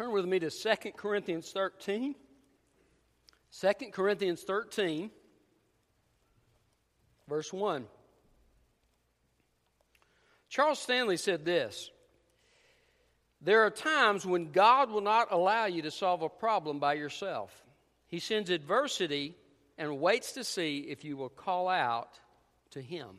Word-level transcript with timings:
Turn 0.00 0.12
with 0.12 0.24
me 0.24 0.38
to 0.38 0.48
2 0.48 0.92
Corinthians 0.96 1.50
13. 1.50 2.14
2 3.60 3.72
Corinthians 3.92 4.42
13, 4.44 5.10
verse 7.28 7.52
1. 7.52 7.84
Charles 10.48 10.78
Stanley 10.78 11.18
said 11.18 11.44
this 11.44 11.90
There 13.42 13.66
are 13.66 13.70
times 13.70 14.24
when 14.24 14.52
God 14.52 14.90
will 14.90 15.02
not 15.02 15.32
allow 15.32 15.66
you 15.66 15.82
to 15.82 15.90
solve 15.90 16.22
a 16.22 16.30
problem 16.30 16.78
by 16.78 16.94
yourself. 16.94 17.52
He 18.06 18.20
sends 18.20 18.48
adversity 18.48 19.34
and 19.76 20.00
waits 20.00 20.32
to 20.32 20.44
see 20.44 20.78
if 20.88 21.04
you 21.04 21.18
will 21.18 21.28
call 21.28 21.68
out 21.68 22.18
to 22.70 22.80
Him. 22.80 23.18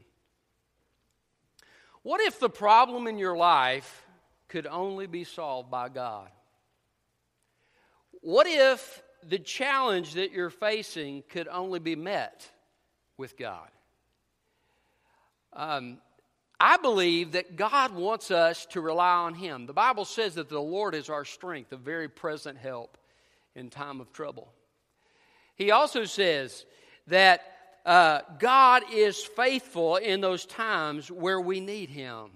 What 2.02 2.22
if 2.22 2.40
the 2.40 2.50
problem 2.50 3.06
in 3.06 3.20
your 3.20 3.38
life 3.38 4.04
could 4.48 4.66
only 4.66 5.06
be 5.06 5.26
solved 5.26 5.70
by 5.70 5.88
God? 5.88 6.32
What 8.22 8.46
if 8.48 9.02
the 9.24 9.40
challenge 9.40 10.14
that 10.14 10.32
you're 10.32 10.52
facing 10.52 11.24
could 11.30 11.48
only 11.48 11.80
be 11.80 11.96
met 11.96 12.48
with 13.18 13.36
God? 13.36 13.68
Um, 15.54 15.98
I 16.60 16.78
believe 16.78 17.32
that 17.32 17.56
God 17.56 17.94
wants 17.94 18.30
us 18.30 18.68
to 18.68 18.82
rely 18.82 19.16
on 19.16 19.34
Him. 19.34 19.66
The 19.66 19.74
Bible 19.74 20.06
says 20.06 20.36
that 20.36 20.50
the 20.50 20.62
Lord 20.62 20.94
is 20.94 21.10
our 21.10 21.26
strength, 21.26 21.74
a 21.74 21.78
very 21.78 22.08
present 22.08 22.60
help 22.60 22.98
in 23.56 23.72
time 23.72 24.00
of 24.00 24.14
trouble. 24.14 24.54
He 25.56 25.72
also 25.72 26.06
says 26.06 26.66
that 27.08 27.42
uh, 27.84 28.22
God 28.38 28.84
is 28.94 29.18
faithful 29.18 29.96
in 29.96 30.22
those 30.22 30.46
times 30.46 31.10
where 31.10 31.42
we 31.42 31.60
need 31.60 31.90
Him. 31.90 32.30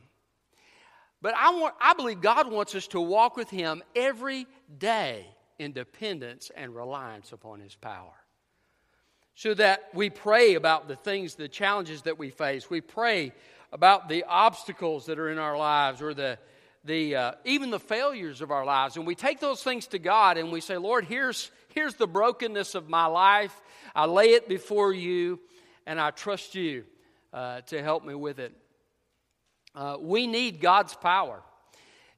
But 1.22 1.36
I, 1.38 1.52
want, 1.52 1.76
I 1.80 1.94
believe 1.94 2.22
God 2.22 2.52
wants 2.52 2.74
us 2.74 2.88
to 2.88 3.00
walk 3.00 3.38
with 3.38 3.52
Him 3.52 3.84
every 3.96 4.48
day 4.76 5.28
in 5.60 5.72
dependence 5.72 6.52
and 6.56 6.76
reliance 6.76 7.32
upon 7.32 7.60
His 7.60 7.76
power. 7.76 8.14
So 9.36 9.54
that 9.56 9.90
we 9.94 10.10
pray 10.10 10.56
about 10.56 10.88
the 10.88 10.96
things, 10.96 11.36
the 11.36 11.50
challenges 11.50 12.04
that 12.04 12.18
we 12.18 12.30
face. 12.30 12.70
We 12.70 12.82
pray 12.82 13.34
about 13.72 14.08
the 14.08 14.24
obstacles 14.24 15.08
that 15.08 15.20
are 15.20 15.30
in 15.30 15.38
our 15.38 15.58
lives 15.58 16.02
or 16.02 16.14
the, 16.14 16.40
the, 16.86 17.16
uh, 17.16 17.32
even 17.44 17.70
the 17.70 17.80
failures 17.80 18.42
of 18.42 18.52
our 18.52 18.64
lives. 18.64 18.96
And 18.96 19.06
we 19.06 19.16
take 19.16 19.42
those 19.42 19.62
things 19.62 19.88
to 19.88 20.00
God 20.00 20.38
and 20.38 20.52
we 20.52 20.62
say, 20.62 20.78
Lord, 20.78 21.04
here's, 21.04 21.52
here's 21.70 21.96
the 21.96 22.08
brokenness 22.08 22.76
of 22.76 22.88
my 22.88 23.08
life. 23.08 23.62
I 23.94 24.06
lay 24.06 24.32
it 24.32 24.48
before 24.48 24.94
you 24.94 25.42
and 25.86 26.00
I 26.00 26.12
trust 26.12 26.56
you 26.56 26.86
uh, 27.34 27.62
to 27.62 27.84
help 27.84 28.06
me 28.06 28.16
with 28.16 28.40
it. 28.40 28.54
Uh, 29.76 29.98
we 30.00 30.28
need 30.28 30.62
God's 30.62 30.96
power. 30.96 31.44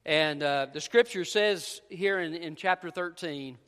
And 0.04 0.42
uh, 0.42 0.66
the 0.72 0.80
scripture 0.80 1.24
says 1.24 1.80
here 1.88 2.18
in, 2.20 2.34
in 2.34 2.56
chapter 2.56 2.90
13 2.90 3.58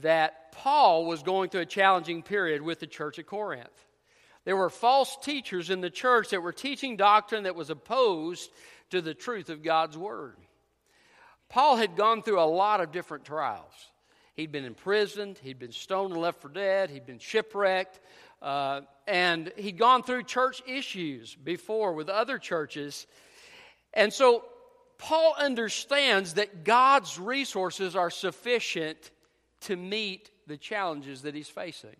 that 0.00 0.52
Paul 0.52 1.04
was 1.06 1.22
going 1.22 1.50
through 1.50 1.62
a 1.62 1.66
challenging 1.66 2.22
period 2.22 2.62
with 2.62 2.80
the 2.80 2.86
church 2.86 3.18
at 3.18 3.26
Corinth. 3.26 3.68
There 4.44 4.56
were 4.56 4.70
false 4.70 5.16
teachers 5.22 5.70
in 5.70 5.80
the 5.80 5.90
church 5.90 6.30
that 6.30 6.40
were 6.40 6.52
teaching 6.52 6.96
doctrine 6.96 7.44
that 7.44 7.54
was 7.54 7.70
opposed 7.70 8.50
to 8.90 9.00
the 9.00 9.14
truth 9.14 9.50
of 9.50 9.62
God's 9.62 9.96
word. 9.96 10.36
Paul 11.48 11.76
had 11.76 11.96
gone 11.96 12.22
through 12.22 12.40
a 12.40 12.44
lot 12.44 12.80
of 12.80 12.92
different 12.92 13.24
trials. 13.24 13.72
He'd 14.34 14.50
been 14.50 14.64
imprisoned, 14.64 15.38
he'd 15.42 15.58
been 15.58 15.72
stoned 15.72 16.12
and 16.12 16.22
left 16.22 16.40
for 16.40 16.48
dead, 16.48 16.90
he'd 16.90 17.04
been 17.04 17.18
shipwrecked, 17.18 18.00
uh, 18.40 18.80
and 19.06 19.52
he'd 19.56 19.78
gone 19.78 20.02
through 20.02 20.22
church 20.22 20.62
issues 20.66 21.34
before 21.34 21.92
with 21.92 22.08
other 22.08 22.38
churches. 22.38 23.06
And 23.92 24.12
so 24.12 24.44
Paul 25.02 25.34
understands 25.36 26.34
that 26.34 26.62
God's 26.62 27.18
resources 27.18 27.96
are 27.96 28.08
sufficient 28.08 29.10
to 29.62 29.74
meet 29.74 30.30
the 30.46 30.56
challenges 30.56 31.22
that 31.22 31.34
he's 31.34 31.48
facing. 31.48 31.96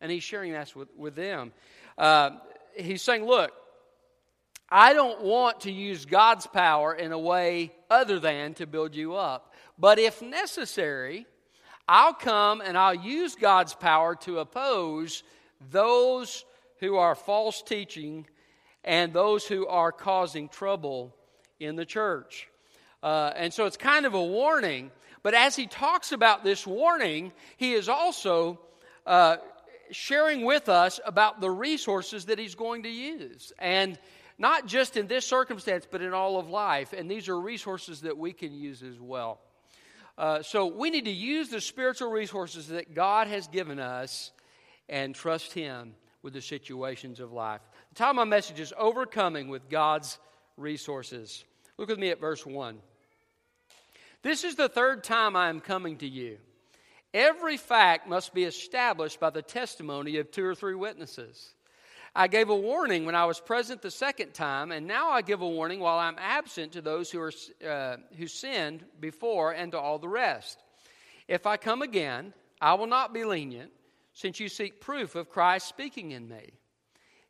And 0.00 0.10
he's 0.10 0.22
sharing 0.22 0.52
that 0.52 0.74
with, 0.74 0.88
with 0.96 1.14
them. 1.14 1.52
Uh, 1.98 2.30
he's 2.74 3.02
saying, 3.02 3.26
Look, 3.26 3.52
I 4.70 4.94
don't 4.94 5.20
want 5.20 5.60
to 5.60 5.70
use 5.70 6.06
God's 6.06 6.46
power 6.46 6.94
in 6.94 7.12
a 7.12 7.18
way 7.18 7.70
other 7.90 8.18
than 8.18 8.54
to 8.54 8.66
build 8.66 8.94
you 8.94 9.14
up. 9.14 9.52
But 9.78 9.98
if 9.98 10.22
necessary, 10.22 11.26
I'll 11.86 12.14
come 12.14 12.62
and 12.62 12.78
I'll 12.78 12.94
use 12.94 13.34
God's 13.34 13.74
power 13.74 14.14
to 14.22 14.38
oppose 14.38 15.22
those 15.70 16.46
who 16.80 16.96
are 16.96 17.14
false 17.14 17.60
teaching 17.60 18.26
and 18.84 19.12
those 19.12 19.46
who 19.46 19.66
are 19.66 19.92
causing 19.92 20.48
trouble 20.48 21.14
in 21.60 21.76
the 21.76 21.84
church. 21.84 22.48
Uh, 23.02 23.32
and 23.36 23.52
so 23.52 23.66
it's 23.66 23.76
kind 23.76 24.06
of 24.06 24.14
a 24.14 24.22
warning. 24.22 24.90
But 25.22 25.34
as 25.34 25.56
he 25.56 25.66
talks 25.66 26.12
about 26.12 26.44
this 26.44 26.66
warning, 26.66 27.32
he 27.56 27.74
is 27.74 27.88
also 27.88 28.60
uh, 29.06 29.36
sharing 29.90 30.44
with 30.44 30.68
us 30.68 31.00
about 31.04 31.40
the 31.40 31.50
resources 31.50 32.26
that 32.26 32.38
he's 32.38 32.54
going 32.54 32.84
to 32.84 32.88
use. 32.88 33.52
And 33.58 33.98
not 34.38 34.66
just 34.66 34.96
in 34.96 35.06
this 35.08 35.26
circumstance, 35.26 35.86
but 35.90 36.00
in 36.00 36.14
all 36.14 36.38
of 36.38 36.48
life. 36.48 36.92
And 36.92 37.10
these 37.10 37.28
are 37.28 37.40
resources 37.40 38.02
that 38.02 38.16
we 38.16 38.32
can 38.32 38.52
use 38.52 38.82
as 38.82 39.00
well. 39.00 39.40
Uh, 40.16 40.42
so 40.42 40.66
we 40.66 40.90
need 40.90 41.04
to 41.04 41.12
use 41.12 41.48
the 41.48 41.60
spiritual 41.60 42.10
resources 42.10 42.68
that 42.68 42.94
God 42.94 43.28
has 43.28 43.46
given 43.48 43.78
us 43.78 44.32
and 44.88 45.14
trust 45.14 45.52
Him 45.52 45.94
with 46.22 46.32
the 46.32 46.40
situations 46.42 47.20
of 47.20 47.32
life. 47.32 47.60
The 47.90 47.94
title 47.96 48.10
of 48.10 48.16
my 48.16 48.24
message 48.24 48.58
is 48.58 48.72
Overcoming 48.76 49.48
with 49.48 49.68
God's 49.68 50.18
Resources. 50.58 51.44
Look 51.78 51.88
with 51.88 51.98
me 51.98 52.10
at 52.10 52.20
verse 52.20 52.44
1. 52.44 52.78
This 54.22 54.44
is 54.44 54.56
the 54.56 54.68
third 54.68 55.04
time 55.04 55.36
I 55.36 55.48
am 55.48 55.60
coming 55.60 55.96
to 55.98 56.08
you. 56.08 56.38
Every 57.14 57.56
fact 57.56 58.08
must 58.08 58.34
be 58.34 58.44
established 58.44 59.20
by 59.20 59.30
the 59.30 59.42
testimony 59.42 60.18
of 60.18 60.30
two 60.30 60.44
or 60.44 60.54
three 60.54 60.74
witnesses. 60.74 61.54
I 62.14 62.26
gave 62.26 62.48
a 62.48 62.56
warning 62.56 63.06
when 63.06 63.14
I 63.14 63.26
was 63.26 63.38
present 63.38 63.80
the 63.80 63.90
second 63.90 64.34
time, 64.34 64.72
and 64.72 64.86
now 64.86 65.10
I 65.10 65.22
give 65.22 65.40
a 65.40 65.48
warning 65.48 65.78
while 65.78 65.98
I'm 65.98 66.18
absent 66.18 66.72
to 66.72 66.82
those 66.82 67.10
who, 67.10 67.20
are, 67.20 67.32
uh, 67.66 67.96
who 68.16 68.26
sinned 68.26 68.84
before 68.98 69.52
and 69.52 69.72
to 69.72 69.78
all 69.78 69.98
the 69.98 70.08
rest. 70.08 70.62
If 71.28 71.46
I 71.46 71.56
come 71.56 71.82
again, 71.82 72.34
I 72.60 72.74
will 72.74 72.86
not 72.86 73.14
be 73.14 73.24
lenient, 73.24 73.70
since 74.14 74.40
you 74.40 74.48
seek 74.48 74.80
proof 74.80 75.14
of 75.14 75.30
Christ 75.30 75.68
speaking 75.68 76.10
in 76.10 76.28
me. 76.28 76.54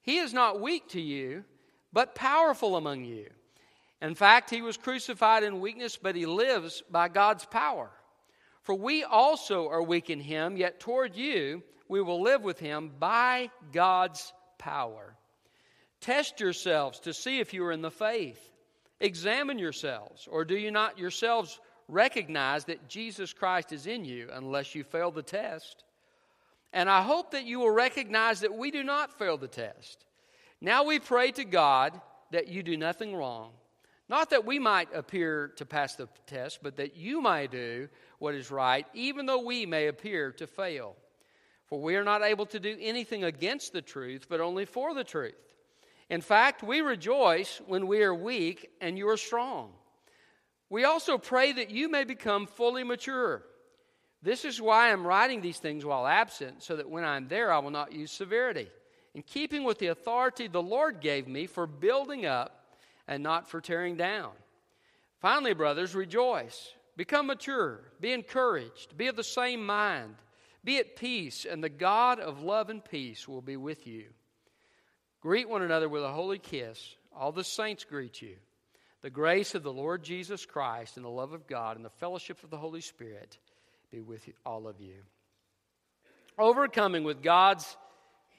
He 0.01 0.19
is 0.19 0.33
not 0.33 0.61
weak 0.61 0.89
to 0.91 1.01
you, 1.01 1.45
but 1.93 2.15
powerful 2.15 2.77
among 2.77 3.05
you. 3.05 3.29
In 4.01 4.15
fact, 4.15 4.51
he 4.51 4.63
was 4.63 4.77
crucified 4.77 5.43
in 5.43 5.61
weakness, 5.61 5.97
but 5.97 6.15
he 6.15 6.27
lives 6.27 6.83
by 6.91 7.09
God's 7.09 7.45
power. 7.45 7.91
For 8.63 8.75
we 8.75 9.03
also 9.03 9.69
are 9.69 9.83
weak 9.83 10.11
in 10.11 10.21
him, 10.21 10.57
yet 10.57 10.79
toward 10.79 11.17
you 11.17 11.63
we 11.89 12.03
will 12.03 12.23
live 12.23 12.43
with 12.43 12.59
him 12.59 12.93
by 12.99 13.51
God's 13.73 14.33
power. 14.59 15.17
Test 16.01 16.39
yourselves 16.39 17.01
to 17.01 17.15
see 17.15 17.41
if 17.41 17.53
you 17.53 17.65
are 17.65 17.73
in 17.73 17.83
the 17.83 17.91
faith. 17.91 18.41
Examine 19.01 19.59
yourselves, 19.59 20.29
or 20.31 20.45
do 20.45 20.57
you 20.57 20.71
not 20.71 20.99
yourselves 20.99 21.61
recognize 21.89 22.65
that 22.67 22.89
Jesus 22.89 23.33
Christ 23.33 23.73
is 23.73 23.87
in 23.87 24.05
you 24.05 24.29
unless 24.33 24.75
you 24.75 24.85
fail 24.85 25.11
the 25.11 25.23
test? 25.23 25.85
And 26.73 26.91
I 26.91 27.03
hope 27.03 27.31
that 27.31 27.47
you 27.47 27.61
will 27.61 27.71
recognize 27.71 28.41
that 28.41 28.55
we 28.55 28.71
do 28.71 28.83
not 28.85 29.19
fail 29.19 29.39
the 29.39 29.49
test. 29.49 30.05
Now 30.61 30.85
we 30.85 30.99
pray 30.99 31.31
to 31.33 31.45
God 31.45 32.01
that 32.31 32.49
you 32.49 32.63
do 32.63 32.77
nothing 32.77 33.15
wrong 33.15 33.53
not 34.09 34.31
that 34.31 34.47
we 34.47 34.59
might 34.59 34.89
appear 34.95 35.49
to 35.57 35.67
pass 35.67 35.95
the 35.95 36.09
test, 36.27 36.61
but 36.63 36.77
that 36.77 36.97
you 36.97 37.21
might 37.21 37.51
do 37.51 37.89
what 38.19 38.35
is 38.35 38.51
right, 38.51 38.87
even 38.95 39.27
though 39.27 39.43
we 39.45 39.67
may 39.67 39.87
appear 39.89 40.33
to 40.33 40.47
fail. 40.47 40.97
For 41.67 41.79
we 41.79 41.97
are 41.97 42.05
not 42.05 42.23
able 42.23 42.47
to 42.47 42.59
do 42.59 42.75
anything 42.81 43.25
against 43.25 43.75
the 43.75 43.83
truth, 43.83 44.27
but 44.29 44.41
only 44.41 44.65
for 44.65 44.95
the 44.95 45.05
truth. 45.05 45.35
In 46.09 46.23
fact, 46.23 46.63
we 46.63 46.81
rejoice 46.81 47.61
when 47.67 47.87
we 47.87 48.03
are 48.03 48.15
weak 48.15 48.71
and 48.81 48.97
you 48.97 49.11
are 49.11 49.19
strong. 49.19 49.73
We 50.71 50.85
also 50.85 51.19
pray 51.19 51.53
that 51.53 51.71
you 51.71 51.91
may 51.91 52.05
become 52.05 52.47
fully 52.47 52.85
mature. 52.85 53.43
This 54.23 54.47
is 54.47 54.61
why 54.61 54.91
I'm 54.91 55.07
writing 55.07 55.43
these 55.43 55.59
things 55.59 55.85
while 55.85 56.07
absent, 56.07 56.63
so 56.63 56.77
that 56.77 56.89
when 56.89 57.05
I'm 57.05 57.29
there, 57.29 57.53
I 57.53 57.59
will 57.59 57.71
not 57.71 57.93
use 57.93 58.11
severity. 58.11 58.69
In 59.19 59.25
keeping 59.25 59.65
with 59.65 59.81
the 59.81 59.89
authority 59.89 60.47
the 60.47 60.63
Lord 60.63 61.01
gave 61.01 61.27
me 61.27 61.49
for 61.49 61.67
building 61.67 62.25
up, 62.25 62.77
and 63.09 63.21
not 63.21 63.49
for 63.49 63.61
tearing 63.61 63.97
down. 63.97 64.31
Finally, 65.21 65.55
brothers, 65.55 65.93
rejoice. 65.93 66.73
Become 66.97 67.27
mature. 67.27 67.81
Be 68.01 68.13
encouraged. 68.13 68.97
Be 68.97 69.09
of 69.09 69.17
the 69.17 69.25
same 69.25 69.67
mind. 69.67 70.15
Be 70.63 70.79
at 70.79 70.95
peace, 70.95 71.45
and 71.45 71.65
the 71.65 71.69
God 71.69 72.21
of 72.21 72.45
love 72.45 72.71
and 72.71 72.85
peace 72.85 73.27
will 73.27 73.43
be 73.43 73.57
with 73.57 73.89
you. 73.89 74.05
Greet 75.21 75.49
one 75.49 75.63
another 75.63 75.89
with 75.89 76.05
a 76.05 76.13
holy 76.13 76.39
kiss. 76.39 76.95
All 77.13 77.33
the 77.33 77.43
saints 77.43 77.83
greet 77.83 78.23
you. 78.23 78.37
The 79.03 79.11
grace 79.11 79.57
of 79.57 79.65
the 79.65 79.73
Lord 79.73 80.05
Jesus 80.05 80.47
Christ 80.47 80.97
and 80.97 81.05
the 81.05 81.11
love 81.11 81.33
of 81.33 81.49
God 81.49 81.75
and 81.75 81.85
the 81.85 81.91
fellowship 81.91 82.45
of 82.45 82.51
the 82.51 82.57
Holy 82.57 82.83
Spirit 82.83 83.37
be 83.91 84.01
with 84.01 84.29
all 84.47 84.69
of 84.69 84.81
you. 84.81 84.95
Overcoming 86.39 87.03
with 87.03 87.21
God's 87.21 87.77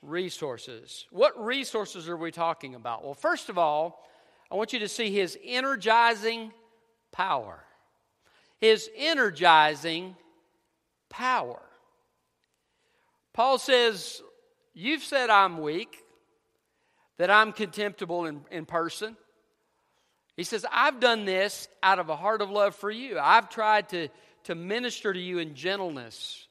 resources. 0.02 1.06
What 1.12 1.44
resources 1.44 2.08
are 2.08 2.18
we 2.18 2.32
talking 2.32 2.76
about? 2.76 3.04
Well, 3.04 3.14
first 3.14 3.50
of 3.50 3.58
all, 3.58 4.06
I 4.52 4.56
want 4.56 4.74
you 4.74 4.80
to 4.80 4.88
see 4.88 5.12
his 5.12 5.38
energizing 5.44 6.52
power. 7.12 7.64
his 8.60 8.90
energizing 8.98 10.16
power. 11.10 11.62
Paul 13.34 13.58
says, 13.58 14.22
You've 14.74 15.04
said 15.04 15.30
I'm 15.30 15.60
weak, 15.60 15.98
that 17.18 17.30
I'm 17.30 17.52
contemptible 17.52 18.26
in, 18.26 18.42
in 18.50 18.66
person. 18.66 19.18
He 20.38 20.44
says, 20.44 20.66
I've 20.72 21.02
done 21.02 21.26
this 21.26 21.68
out 21.84 22.00
of 22.00 22.10
a 22.10 22.16
heart 22.16 22.42
of 22.42 22.50
love 22.50 22.76
for 22.76 22.90
you. 22.90 23.20
I've 23.20 23.50
tried 23.50 23.90
to, 23.90 24.08
to 24.46 24.56
minister 24.56 25.12
to 25.12 25.20
you 25.20 25.40
in 25.40 25.54
gentleness. 25.54 26.48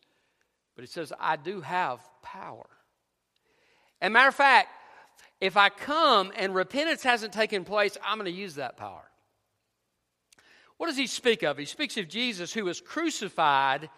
But 0.77 0.83
he 0.83 0.89
says, 0.89 1.13
I 1.19 1.37
do 1.37 1.63
have 1.63 2.01
power. 2.23 2.67
And 4.01 4.13
matter 4.13 4.29
of 4.29 4.35
fact, 4.35 4.69
if 5.41 5.57
I 5.57 5.69
come 5.69 6.33
and 6.37 6.55
repentance 6.55 7.03
hasn't 7.03 7.33
taken 7.33 7.65
place, 7.65 7.97
I'm 8.05 8.19
going 8.19 8.33
to 8.33 8.39
use 8.39 8.57
that 8.57 8.77
power. 8.77 9.05
What 10.77 10.87
does 10.87 10.97
he 10.97 11.07
speak 11.07 11.43
of? 11.43 11.59
He 11.59 11.65
speaks 11.65 11.97
of 11.97 12.09
Jesus 12.09 12.53
who 12.53 12.65
was 12.65 12.81
crucified 12.81 13.91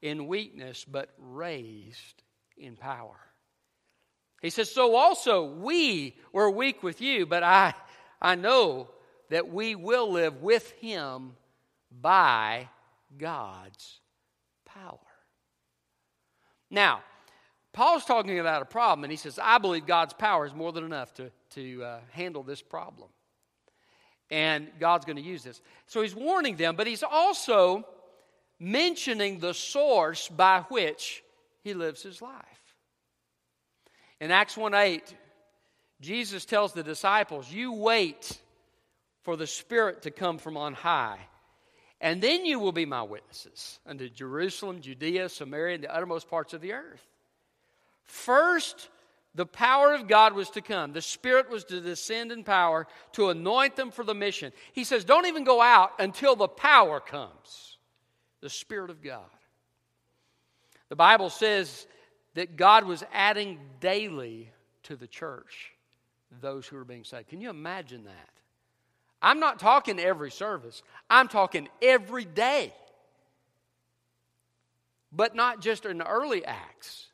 in 0.00 0.26
weakness 0.26 0.84
but 0.84 1.10
raised 1.18 2.22
in 2.56 2.76
power. 2.76 3.16
He 4.40 4.50
says, 4.50 4.70
So 4.70 4.94
also 4.94 5.44
we 5.44 6.16
were 6.32 6.50
weak 6.50 6.82
with 6.82 7.00
you, 7.00 7.26
but 7.26 7.42
I, 7.42 7.74
I 8.22 8.36
know 8.36 8.88
that 9.28 9.48
we 9.48 9.74
will 9.74 10.10
live 10.10 10.42
with 10.42 10.70
him 10.72 11.32
by 11.90 12.68
God's 13.18 14.00
power. 14.64 14.98
Now, 16.70 17.00
Paul's 17.72 18.04
talking 18.04 18.38
about 18.38 18.62
a 18.62 18.66
problem, 18.66 19.04
and 19.04 19.10
he 19.10 19.16
says, 19.16 19.38
I 19.40 19.58
believe 19.58 19.86
God's 19.86 20.12
power 20.12 20.44
is 20.44 20.54
more 20.54 20.72
than 20.72 20.84
enough 20.84 21.14
to, 21.14 21.30
to 21.50 21.84
uh, 21.84 22.00
handle 22.10 22.42
this 22.42 22.62
problem. 22.62 23.08
And 24.30 24.68
God's 24.78 25.04
going 25.04 25.16
to 25.16 25.22
use 25.22 25.42
this. 25.42 25.60
So 25.86 26.02
he's 26.02 26.14
warning 26.14 26.56
them, 26.56 26.76
but 26.76 26.86
he's 26.86 27.02
also 27.02 27.84
mentioning 28.58 29.38
the 29.38 29.54
source 29.54 30.28
by 30.28 30.60
which 30.68 31.22
he 31.62 31.74
lives 31.74 32.02
his 32.02 32.20
life. 32.20 32.44
In 34.20 34.30
Acts 34.30 34.56
1 34.56 34.74
8, 34.74 35.14
Jesus 36.00 36.44
tells 36.44 36.72
the 36.72 36.82
disciples, 36.82 37.50
You 37.50 37.72
wait 37.72 38.38
for 39.22 39.36
the 39.36 39.46
Spirit 39.46 40.02
to 40.02 40.10
come 40.10 40.38
from 40.38 40.56
on 40.56 40.74
high. 40.74 41.18
And 42.00 42.22
then 42.22 42.46
you 42.46 42.58
will 42.58 42.72
be 42.72 42.86
my 42.86 43.02
witnesses 43.02 43.78
unto 43.86 44.08
Jerusalem, 44.08 44.80
Judea, 44.80 45.28
Samaria, 45.28 45.74
and 45.74 45.84
the 45.84 45.94
uttermost 45.94 46.30
parts 46.30 46.54
of 46.54 46.62
the 46.62 46.72
earth. 46.72 47.04
First, 48.10 48.88
the 49.36 49.46
power 49.46 49.94
of 49.94 50.08
God 50.08 50.34
was 50.34 50.50
to 50.50 50.60
come. 50.60 50.92
The 50.92 51.00
Spirit 51.00 51.48
was 51.48 51.62
to 51.66 51.80
descend 51.80 52.32
in 52.32 52.42
power 52.42 52.88
to 53.12 53.30
anoint 53.30 53.76
them 53.76 53.92
for 53.92 54.04
the 54.04 54.14
mission. 54.14 54.52
He 54.72 54.82
says, 54.82 55.04
Don't 55.04 55.26
even 55.26 55.44
go 55.44 55.60
out 55.60 55.92
until 56.00 56.34
the 56.34 56.48
power 56.48 56.98
comes 56.98 57.78
the 58.40 58.50
Spirit 58.50 58.90
of 58.90 59.00
God. 59.00 59.22
The 60.88 60.96
Bible 60.96 61.30
says 61.30 61.86
that 62.34 62.56
God 62.56 62.84
was 62.84 63.04
adding 63.12 63.60
daily 63.78 64.50
to 64.84 64.96
the 64.96 65.06
church 65.06 65.72
those 66.40 66.66
who 66.66 66.76
are 66.76 66.84
being 66.84 67.04
saved. 67.04 67.28
Can 67.28 67.40
you 67.40 67.50
imagine 67.50 68.04
that? 68.04 68.30
I'm 69.22 69.38
not 69.38 69.60
talking 69.60 70.00
every 70.00 70.32
service, 70.32 70.82
I'm 71.08 71.28
talking 71.28 71.68
every 71.80 72.24
day. 72.24 72.74
But 75.12 75.36
not 75.36 75.60
just 75.60 75.86
in 75.86 75.98
the 75.98 76.06
early 76.06 76.44
acts. 76.44 77.09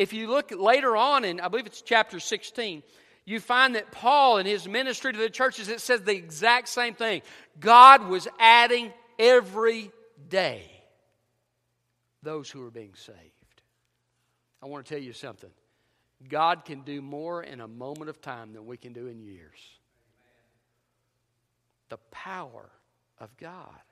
If 0.00 0.14
you 0.14 0.28
look 0.28 0.50
later 0.50 0.96
on 0.96 1.26
in, 1.26 1.40
I 1.40 1.48
believe 1.48 1.66
it's 1.66 1.82
chapter 1.82 2.20
16, 2.20 2.82
you 3.26 3.38
find 3.38 3.74
that 3.74 3.92
Paul 3.92 4.38
in 4.38 4.46
his 4.46 4.66
ministry 4.66 5.12
to 5.12 5.18
the 5.18 5.28
churches, 5.28 5.68
it 5.68 5.82
says 5.82 6.00
the 6.00 6.16
exact 6.16 6.70
same 6.70 6.94
thing. 6.94 7.20
God 7.60 8.08
was 8.08 8.26
adding 8.38 8.94
every 9.18 9.92
day 10.26 10.70
those 12.22 12.50
who 12.50 12.64
are 12.64 12.70
being 12.70 12.94
saved. 12.94 13.18
I 14.62 14.68
want 14.68 14.86
to 14.86 14.94
tell 14.94 15.02
you 15.02 15.12
something. 15.12 15.50
God 16.26 16.64
can 16.64 16.80
do 16.80 17.02
more 17.02 17.42
in 17.42 17.60
a 17.60 17.68
moment 17.68 18.08
of 18.08 18.22
time 18.22 18.54
than 18.54 18.64
we 18.64 18.78
can 18.78 18.94
do 18.94 19.06
in 19.06 19.20
years 19.20 19.60
the 21.90 21.98
power 22.10 22.70
of 23.18 23.36
God. 23.36 23.82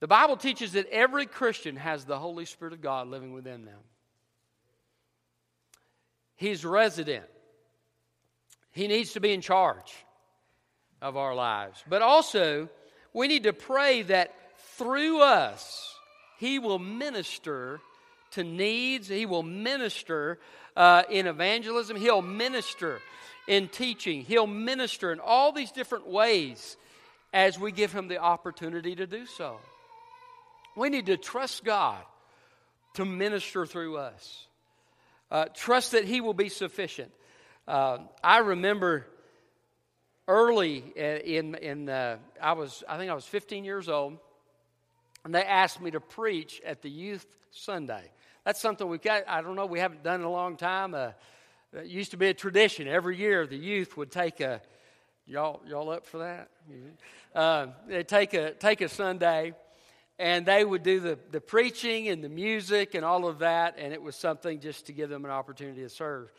The 0.00 0.08
Bible 0.08 0.38
teaches 0.38 0.72
that 0.72 0.86
every 0.86 1.26
Christian 1.26 1.76
has 1.76 2.06
the 2.06 2.18
Holy 2.18 2.46
Spirit 2.46 2.72
of 2.72 2.80
God 2.80 3.08
living 3.08 3.34
within 3.34 3.66
them. 3.66 3.80
He's 6.36 6.64
resident. 6.64 7.24
He 8.72 8.88
needs 8.88 9.12
to 9.12 9.20
be 9.20 9.32
in 9.32 9.40
charge 9.40 9.92
of 11.00 11.16
our 11.16 11.34
lives. 11.34 11.82
But 11.88 12.02
also, 12.02 12.68
we 13.12 13.28
need 13.28 13.44
to 13.44 13.52
pray 13.52 14.02
that 14.02 14.34
through 14.76 15.20
us, 15.22 15.94
He 16.38 16.58
will 16.58 16.78
minister 16.78 17.80
to 18.32 18.42
needs, 18.42 19.08
He 19.08 19.26
will 19.26 19.44
minister 19.44 20.38
uh, 20.76 21.04
in 21.08 21.26
evangelism, 21.26 21.96
He'll 21.96 22.22
minister 22.22 23.00
in 23.46 23.68
teaching. 23.68 24.22
He'll 24.22 24.46
minister 24.46 25.12
in 25.12 25.20
all 25.20 25.52
these 25.52 25.70
different 25.70 26.06
ways 26.06 26.76
as 27.32 27.58
we 27.58 27.72
give 27.72 27.92
him 27.92 28.08
the 28.08 28.18
opportunity 28.18 28.94
to 28.94 29.06
do 29.06 29.26
so. 29.26 29.58
We 30.76 30.88
need 30.88 31.06
to 31.06 31.16
trust 31.16 31.64
God 31.64 32.02
to 32.94 33.04
minister 33.04 33.66
through 33.66 33.96
us. 33.96 34.46
Uh, 35.30 35.46
trust 35.54 35.92
that 35.92 36.04
He 36.04 36.20
will 36.20 36.34
be 36.34 36.48
sufficient. 36.48 37.12
Uh, 37.66 37.98
I 38.22 38.38
remember 38.38 39.06
early 40.28 40.84
in 40.96 41.54
in 41.54 41.88
uh, 41.88 42.18
I 42.40 42.52
was 42.52 42.82
I 42.88 42.98
think 42.98 43.10
I 43.10 43.14
was 43.14 43.24
15 43.24 43.64
years 43.64 43.88
old, 43.88 44.18
and 45.24 45.34
they 45.34 45.42
asked 45.42 45.80
me 45.80 45.90
to 45.92 46.00
preach 46.00 46.60
at 46.64 46.82
the 46.82 46.90
youth 46.90 47.26
Sunday. 47.50 48.10
That's 48.44 48.60
something 48.60 48.86
we've 48.86 49.02
got. 49.02 49.24
I 49.26 49.40
don't 49.40 49.56
know. 49.56 49.66
We 49.66 49.80
haven't 49.80 50.02
done 50.02 50.20
in 50.20 50.26
a 50.26 50.30
long 50.30 50.56
time. 50.56 50.94
Uh, 50.94 51.12
it 51.72 51.86
used 51.86 52.10
to 52.10 52.16
be 52.16 52.28
a 52.28 52.34
tradition. 52.34 52.86
Every 52.86 53.16
year, 53.16 53.46
the 53.46 53.56
youth 53.56 53.96
would 53.96 54.10
take 54.10 54.40
a 54.40 54.60
y'all 55.26 55.62
y'all 55.66 55.90
up 55.90 56.06
for 56.06 56.18
that? 56.18 56.48
Uh, 57.34 57.68
they 57.88 58.04
take 58.04 58.34
a 58.34 58.52
take 58.52 58.80
a 58.80 58.88
Sunday, 58.88 59.54
and 60.18 60.46
they 60.46 60.64
would 60.64 60.82
do 60.82 61.00
the 61.00 61.18
the 61.30 61.40
preaching 61.40 62.08
and 62.08 62.22
the 62.22 62.28
music 62.28 62.94
and 62.94 63.04
all 63.04 63.26
of 63.26 63.40
that, 63.40 63.76
and 63.78 63.92
it 63.92 64.02
was 64.02 64.16
something 64.16 64.60
just 64.60 64.86
to 64.86 64.92
give 64.92 65.10
them 65.10 65.24
an 65.24 65.30
opportunity 65.30 65.82
to 65.82 65.88
serve. 65.88 66.30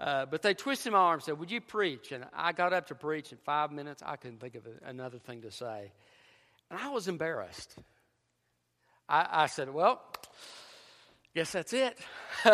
Uh, 0.00 0.24
but 0.24 0.40
they 0.40 0.54
twisted 0.54 0.92
my 0.92 0.98
arm 0.98 1.14
and 1.14 1.22
said, 1.22 1.38
Would 1.38 1.50
you 1.50 1.60
preach? 1.60 2.10
And 2.10 2.24
I 2.34 2.52
got 2.52 2.72
up 2.72 2.86
to 2.86 2.94
preach 2.94 3.32
in 3.32 3.38
five 3.44 3.70
minutes. 3.70 4.02
I 4.04 4.16
couldn't 4.16 4.40
think 4.40 4.54
of 4.54 4.66
another 4.86 5.18
thing 5.18 5.42
to 5.42 5.50
say. 5.50 5.92
And 6.70 6.80
I 6.80 6.88
was 6.88 7.06
embarrassed. 7.06 7.74
I, 9.06 9.26
I 9.30 9.46
said, 9.46 9.68
Well, 9.68 10.00
guess 11.34 11.52
that's 11.52 11.74
it. 11.74 11.98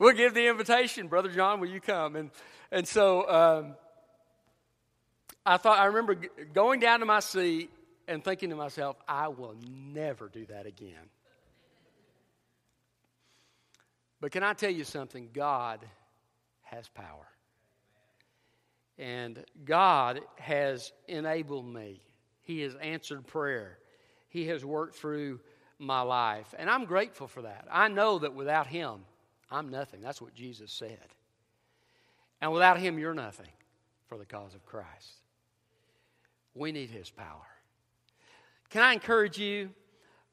we'll 0.00 0.14
give 0.14 0.34
the 0.34 0.48
invitation. 0.48 1.06
Brother 1.06 1.28
John, 1.28 1.60
will 1.60 1.68
you 1.68 1.80
come? 1.80 2.16
And, 2.16 2.32
and 2.72 2.88
so 2.88 3.30
um, 3.30 3.76
I 5.46 5.58
thought, 5.58 5.78
I 5.78 5.84
remember 5.84 6.16
going 6.52 6.80
down 6.80 6.98
to 7.00 7.06
my 7.06 7.20
seat 7.20 7.70
and 8.08 8.22
thinking 8.22 8.50
to 8.50 8.56
myself, 8.56 8.96
I 9.08 9.28
will 9.28 9.54
never 9.92 10.28
do 10.28 10.46
that 10.46 10.66
again. 10.66 11.10
But 14.20 14.32
can 14.32 14.42
I 14.42 14.54
tell 14.54 14.70
you 14.70 14.84
something? 14.84 15.30
God 15.32 15.80
has 16.62 16.88
power. 16.88 17.26
And 18.98 19.44
God 19.64 20.20
has 20.36 20.92
enabled 21.08 21.66
me. 21.66 22.00
He 22.40 22.60
has 22.60 22.74
answered 22.76 23.26
prayer. 23.26 23.78
He 24.28 24.46
has 24.48 24.64
worked 24.64 24.96
through 24.96 25.40
my 25.78 26.00
life. 26.02 26.54
And 26.58 26.70
I'm 26.70 26.84
grateful 26.84 27.26
for 27.26 27.42
that. 27.42 27.66
I 27.70 27.88
know 27.88 28.18
that 28.20 28.34
without 28.34 28.66
Him, 28.66 29.00
I'm 29.50 29.68
nothing. 29.68 30.00
That's 30.00 30.22
what 30.22 30.34
Jesus 30.34 30.72
said. 30.72 31.06
And 32.40 32.52
without 32.52 32.78
Him, 32.78 32.98
you're 32.98 33.14
nothing 33.14 33.50
for 34.06 34.16
the 34.18 34.24
cause 34.24 34.54
of 34.54 34.64
Christ. 34.64 35.22
We 36.54 36.72
need 36.72 36.90
His 36.90 37.10
power. 37.10 37.46
Can 38.70 38.82
I 38.82 38.92
encourage 38.92 39.38
you 39.38 39.70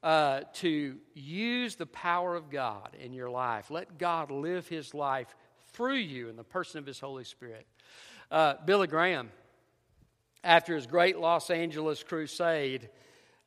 uh, 0.02 0.40
to 0.54 0.96
use 1.14 1.76
the 1.76 1.86
power 1.86 2.34
of 2.34 2.50
God 2.50 2.96
in 2.98 3.12
your 3.12 3.30
life? 3.30 3.70
Let 3.70 3.98
God 3.98 4.30
live 4.30 4.68
His 4.68 4.94
life 4.94 5.34
through 5.72 5.96
you 5.96 6.28
in 6.28 6.36
the 6.36 6.44
person 6.44 6.78
of 6.78 6.86
His 6.86 6.98
Holy 6.98 7.24
Spirit. 7.24 7.66
Uh, 8.30 8.54
Billy 8.64 8.86
Graham, 8.86 9.30
after 10.42 10.74
his 10.74 10.86
great 10.86 11.18
Los 11.18 11.50
Angeles 11.50 12.02
crusade, 12.02 12.88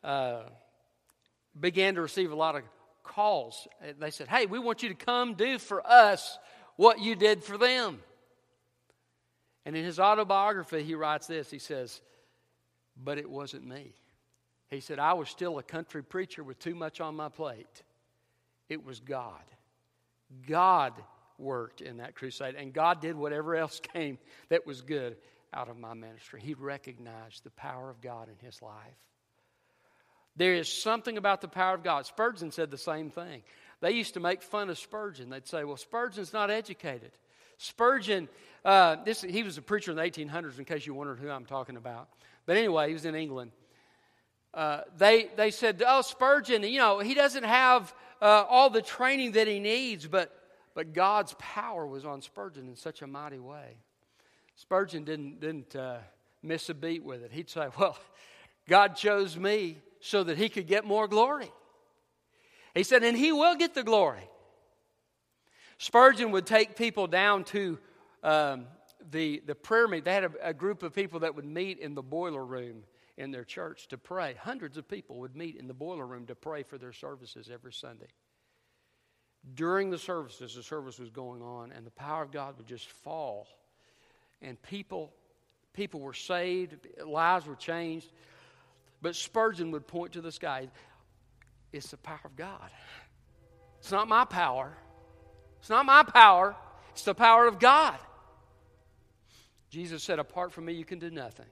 uh, 0.03 0.43
began 1.59 1.95
to 1.95 2.01
receive 2.01 2.31
a 2.31 2.35
lot 2.35 2.55
of 2.55 2.61
calls. 3.03 3.67
They 3.99 4.11
said, 4.11 4.27
Hey, 4.27 4.45
we 4.45 4.59
want 4.59 4.83
you 4.83 4.89
to 4.89 4.95
come 4.95 5.33
do 5.33 5.57
for 5.57 5.85
us 5.85 6.37
what 6.75 6.99
you 6.99 7.15
did 7.15 7.43
for 7.43 7.57
them. 7.57 7.99
And 9.65 9.75
in 9.75 9.83
his 9.83 9.99
autobiography, 9.99 10.83
he 10.83 10.95
writes 10.95 11.27
this 11.27 11.49
He 11.49 11.59
says, 11.59 12.01
But 12.95 13.17
it 13.17 13.29
wasn't 13.29 13.65
me. 13.65 13.93
He 14.69 14.79
said, 14.79 14.99
I 14.99 15.13
was 15.13 15.29
still 15.29 15.57
a 15.59 15.63
country 15.63 16.03
preacher 16.03 16.43
with 16.43 16.59
too 16.59 16.75
much 16.75 16.99
on 16.99 17.15
my 17.15 17.29
plate. 17.29 17.83
It 18.67 18.85
was 18.85 18.99
God. 18.99 19.43
God 20.47 20.93
worked 21.37 21.81
in 21.81 21.97
that 21.97 22.15
crusade, 22.15 22.55
and 22.55 22.73
God 22.73 23.01
did 23.01 23.15
whatever 23.15 23.55
else 23.55 23.79
came 23.93 24.17
that 24.49 24.65
was 24.65 24.81
good 24.81 25.17
out 25.53 25.69
of 25.69 25.77
my 25.77 25.93
ministry. 25.93 26.41
He 26.41 26.53
recognized 26.53 27.43
the 27.43 27.51
power 27.51 27.89
of 27.89 28.01
God 28.01 28.27
in 28.27 28.45
his 28.45 28.61
life. 28.61 28.73
There 30.35 30.55
is 30.55 30.67
something 30.67 31.17
about 31.17 31.41
the 31.41 31.47
power 31.47 31.75
of 31.75 31.83
God. 31.83 32.05
Spurgeon 32.05 32.51
said 32.51 32.69
the 32.69 32.77
same 32.77 33.09
thing. 33.09 33.41
They 33.79 33.91
used 33.91 34.15
to 34.15 34.19
make 34.19 34.41
fun 34.41 34.69
of 34.69 34.77
Spurgeon. 34.77 35.29
They'd 35.29 35.47
say, 35.47 35.63
well, 35.63 35.77
Spurgeon's 35.77 36.33
not 36.33 36.49
educated. 36.49 37.11
Spurgeon, 37.57 38.27
uh, 38.65 38.97
this, 39.05 39.21
he 39.21 39.43
was 39.43 39.57
a 39.57 39.61
preacher 39.61 39.91
in 39.91 39.97
the 39.97 40.03
1800s, 40.03 40.59
in 40.59 40.65
case 40.65 40.85
you 40.85 40.93
wondered 40.93 41.19
who 41.19 41.29
I'm 41.29 41.45
talking 41.45 41.77
about. 41.77 42.09
But 42.45 42.57
anyway, 42.57 42.89
he 42.89 42.93
was 42.93 43.05
in 43.05 43.15
England. 43.15 43.51
Uh, 44.55 44.81
they, 44.97 45.27
they 45.35 45.51
said, 45.51 45.83
oh, 45.85 46.01
Spurgeon, 46.01 46.63
you 46.63 46.79
know, 46.79 46.99
he 46.99 47.13
doesn't 47.13 47.43
have 47.43 47.93
uh, 48.21 48.45
all 48.49 48.69
the 48.69 48.81
training 48.81 49.33
that 49.33 49.47
he 49.47 49.59
needs, 49.59 50.07
but, 50.07 50.33
but 50.73 50.93
God's 50.93 51.35
power 51.37 51.85
was 51.85 52.05
on 52.05 52.21
Spurgeon 52.21 52.69
in 52.69 52.75
such 52.77 53.01
a 53.01 53.07
mighty 53.07 53.37
way. 53.37 53.77
Spurgeon 54.55 55.03
didn't, 55.03 55.41
didn't 55.41 55.75
uh, 55.75 55.97
miss 56.41 56.69
a 56.69 56.73
beat 56.73 57.03
with 57.03 57.21
it. 57.21 57.33
He'd 57.33 57.49
say, 57.49 57.67
well, 57.79 57.97
God 58.65 58.95
chose 58.95 59.37
me 59.37 59.77
so 59.99 60.23
that 60.23 60.37
he 60.37 60.47
could 60.47 60.67
get 60.67 60.85
more 60.85 61.09
glory. 61.09 61.51
He 62.73 62.83
said, 62.83 63.03
and 63.03 63.17
he 63.17 63.33
will 63.33 63.55
get 63.55 63.73
the 63.73 63.83
glory. 63.83 64.29
Spurgeon 65.79 66.31
would 66.31 66.45
take 66.45 66.77
people 66.77 67.07
down 67.07 67.43
to 67.45 67.77
um, 68.23 68.67
the, 69.11 69.43
the 69.45 69.55
prayer 69.55 69.89
meeting. 69.89 70.05
They 70.05 70.13
had 70.13 70.23
a, 70.23 70.31
a 70.43 70.53
group 70.53 70.81
of 70.81 70.93
people 70.93 71.19
that 71.21 71.35
would 71.35 71.45
meet 71.45 71.79
in 71.79 71.93
the 71.93 72.01
boiler 72.01 72.43
room 72.43 72.83
in 73.17 73.31
their 73.31 73.43
church 73.43 73.87
to 73.87 73.97
pray. 73.97 74.35
Hundreds 74.39 74.77
of 74.77 74.87
people 74.87 75.19
would 75.19 75.35
meet 75.35 75.55
in 75.55 75.67
the 75.67 75.73
boiler 75.73 76.05
room 76.05 76.25
to 76.27 76.35
pray 76.35 76.63
for 76.63 76.77
their 76.77 76.91
services 76.91 77.49
every 77.51 77.73
Sunday. 77.73 78.07
During 79.53 79.89
the 79.89 79.97
services, 79.97 80.55
the 80.55 80.63
service 80.63 80.99
was 80.99 81.11
going 81.11 81.41
on, 81.41 81.71
and 81.71 81.85
the 81.85 81.91
power 81.91 82.23
of 82.23 82.31
God 82.31 82.57
would 82.57 82.67
just 82.67 82.89
fall. 82.89 83.47
And 84.41 84.61
people, 84.63 85.13
people 85.73 85.99
were 85.99 86.13
saved, 86.13 86.75
lives 87.05 87.45
were 87.45 87.55
changed. 87.55 88.11
But 89.01 89.15
Spurgeon 89.15 89.71
would 89.71 89.87
point 89.87 90.13
to 90.13 90.21
the 90.21 90.31
sky. 90.31 90.67
It's 91.71 91.91
the 91.91 91.97
power 91.97 92.21
of 92.25 92.35
God. 92.35 92.71
It's 93.79 93.91
not 93.91 94.07
my 94.07 94.25
power. 94.25 94.75
It's 95.59 95.69
not 95.69 95.85
my 95.85 96.03
power. 96.03 96.55
It's 96.91 97.03
the 97.03 97.13
power 97.13 97.47
of 97.47 97.59
God. 97.59 97.97
Jesus 99.69 100.03
said, 100.03 100.17
Apart 100.17 100.53
from 100.53 100.65
me, 100.65 100.73
you 100.73 100.85
can 100.85 100.99
do 100.99 101.11
nothing. 101.11 101.45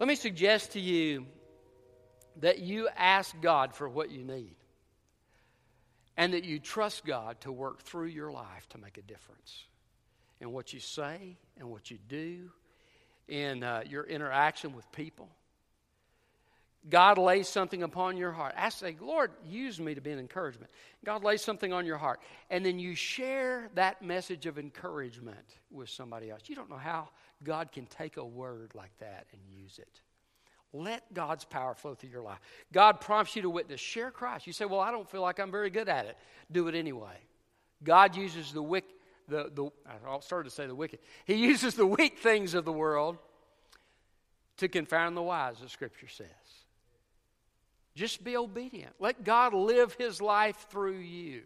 Let 0.00 0.08
me 0.08 0.14
suggest 0.14 0.72
to 0.72 0.80
you 0.80 1.26
that 2.40 2.60
you 2.60 2.88
ask 2.96 3.38
God 3.42 3.74
for 3.74 3.86
what 3.86 4.10
you 4.10 4.24
need 4.24 4.56
and 6.16 6.32
that 6.32 6.42
you 6.42 6.58
trust 6.58 7.04
God 7.04 7.38
to 7.42 7.52
work 7.52 7.82
through 7.82 8.06
your 8.06 8.32
life 8.32 8.66
to 8.70 8.78
make 8.78 8.96
a 8.96 9.02
difference 9.02 9.64
in 10.40 10.52
what 10.52 10.72
you 10.72 10.80
say 10.80 11.36
and 11.58 11.70
what 11.70 11.90
you 11.90 11.98
do, 12.08 12.50
in 13.28 13.62
uh, 13.62 13.82
your 13.86 14.04
interaction 14.04 14.74
with 14.74 14.90
people. 14.90 15.28
God 16.88 17.18
lays 17.18 17.46
something 17.46 17.82
upon 17.82 18.16
your 18.16 18.32
heart. 18.32 18.54
I 18.56 18.70
say, 18.70 18.96
Lord, 19.02 19.32
use 19.44 19.78
me 19.78 19.94
to 19.94 20.00
be 20.00 20.12
an 20.12 20.18
encouragement. 20.18 20.70
God 21.04 21.22
lays 21.22 21.42
something 21.42 21.74
on 21.74 21.84
your 21.84 21.98
heart. 21.98 22.20
And 22.48 22.64
then 22.64 22.78
you 22.78 22.94
share 22.94 23.68
that 23.74 24.00
message 24.00 24.46
of 24.46 24.58
encouragement 24.58 25.56
with 25.70 25.90
somebody 25.90 26.30
else. 26.30 26.40
You 26.46 26.56
don't 26.56 26.70
know 26.70 26.78
how 26.78 27.10
God 27.42 27.72
can 27.72 27.86
take 27.86 28.16
a 28.16 28.24
word 28.24 28.72
like 28.74 28.96
that 28.98 29.26
and 29.32 29.40
use 29.62 29.78
it. 29.78 30.00
Let 30.72 31.12
God's 31.12 31.44
power 31.44 31.74
flow 31.74 31.94
through 31.94 32.10
your 32.10 32.22
life. 32.22 32.38
God 32.72 33.00
prompts 33.00 33.34
you 33.34 33.42
to 33.42 33.50
witness. 33.50 33.80
Share 33.80 34.10
Christ. 34.10 34.46
You 34.46 34.52
say, 34.52 34.66
Well, 34.66 34.80
I 34.80 34.92
don't 34.92 35.08
feel 35.08 35.22
like 35.22 35.40
I'm 35.40 35.50
very 35.50 35.70
good 35.70 35.88
at 35.88 36.06
it. 36.06 36.16
Do 36.52 36.68
it 36.68 36.74
anyway. 36.74 37.16
God 37.82 38.14
uses 38.14 38.52
the 38.52 38.62
wicked, 38.62 38.92
the, 39.26 39.50
the 39.52 39.70
I 39.88 40.20
started 40.20 40.48
to 40.48 40.54
say 40.54 40.66
the 40.66 40.74
wicked. 40.74 41.00
He 41.24 41.34
uses 41.34 41.74
the 41.74 41.86
weak 41.86 42.18
things 42.18 42.54
of 42.54 42.64
the 42.64 42.72
world 42.72 43.18
to 44.58 44.68
confound 44.68 45.16
the 45.16 45.22
wise, 45.22 45.58
the 45.60 45.68
scripture 45.68 46.08
says. 46.08 46.26
Just 47.96 48.22
be 48.22 48.36
obedient. 48.36 48.92
Let 49.00 49.24
God 49.24 49.54
live 49.54 49.94
his 49.94 50.20
life 50.20 50.66
through 50.70 50.98
you. 50.98 51.42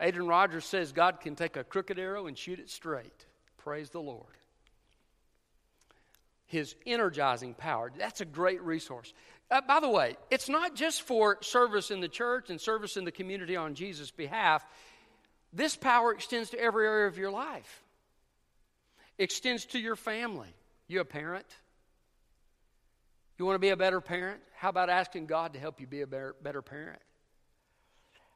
Adrian 0.00 0.26
Rogers 0.26 0.64
says 0.64 0.92
God 0.92 1.20
can 1.20 1.36
take 1.36 1.56
a 1.56 1.64
crooked 1.64 1.98
arrow 1.98 2.26
and 2.26 2.36
shoot 2.36 2.58
it 2.58 2.70
straight. 2.70 3.26
Praise 3.56 3.90
the 3.90 4.00
Lord 4.00 4.36
his 6.46 6.74
energizing 6.86 7.54
power. 7.54 7.92
That's 7.96 8.20
a 8.20 8.24
great 8.24 8.62
resource. 8.62 9.12
Uh, 9.50 9.60
by 9.66 9.80
the 9.80 9.88
way, 9.88 10.16
it's 10.30 10.48
not 10.48 10.74
just 10.74 11.02
for 11.02 11.38
service 11.42 11.90
in 11.90 12.00
the 12.00 12.08
church 12.08 12.50
and 12.50 12.60
service 12.60 12.96
in 12.96 13.04
the 13.04 13.12
community 13.12 13.56
on 13.56 13.74
Jesus' 13.74 14.10
behalf. 14.10 14.64
This 15.52 15.76
power 15.76 16.12
extends 16.12 16.50
to 16.50 16.58
every 16.58 16.86
area 16.86 17.06
of 17.06 17.18
your 17.18 17.30
life. 17.30 17.82
extends 19.18 19.64
to 19.66 19.78
your 19.78 19.96
family. 19.96 20.54
You 20.88 21.00
a 21.00 21.04
parent? 21.04 21.46
You 23.38 23.44
want 23.44 23.56
to 23.56 23.60
be 23.60 23.70
a 23.70 23.76
better 23.76 24.00
parent? 24.00 24.40
How 24.54 24.68
about 24.68 24.90
asking 24.90 25.26
God 25.26 25.54
to 25.54 25.58
help 25.58 25.80
you 25.80 25.86
be 25.86 26.02
a 26.02 26.06
better, 26.06 26.34
better 26.42 26.62
parent? 26.62 27.00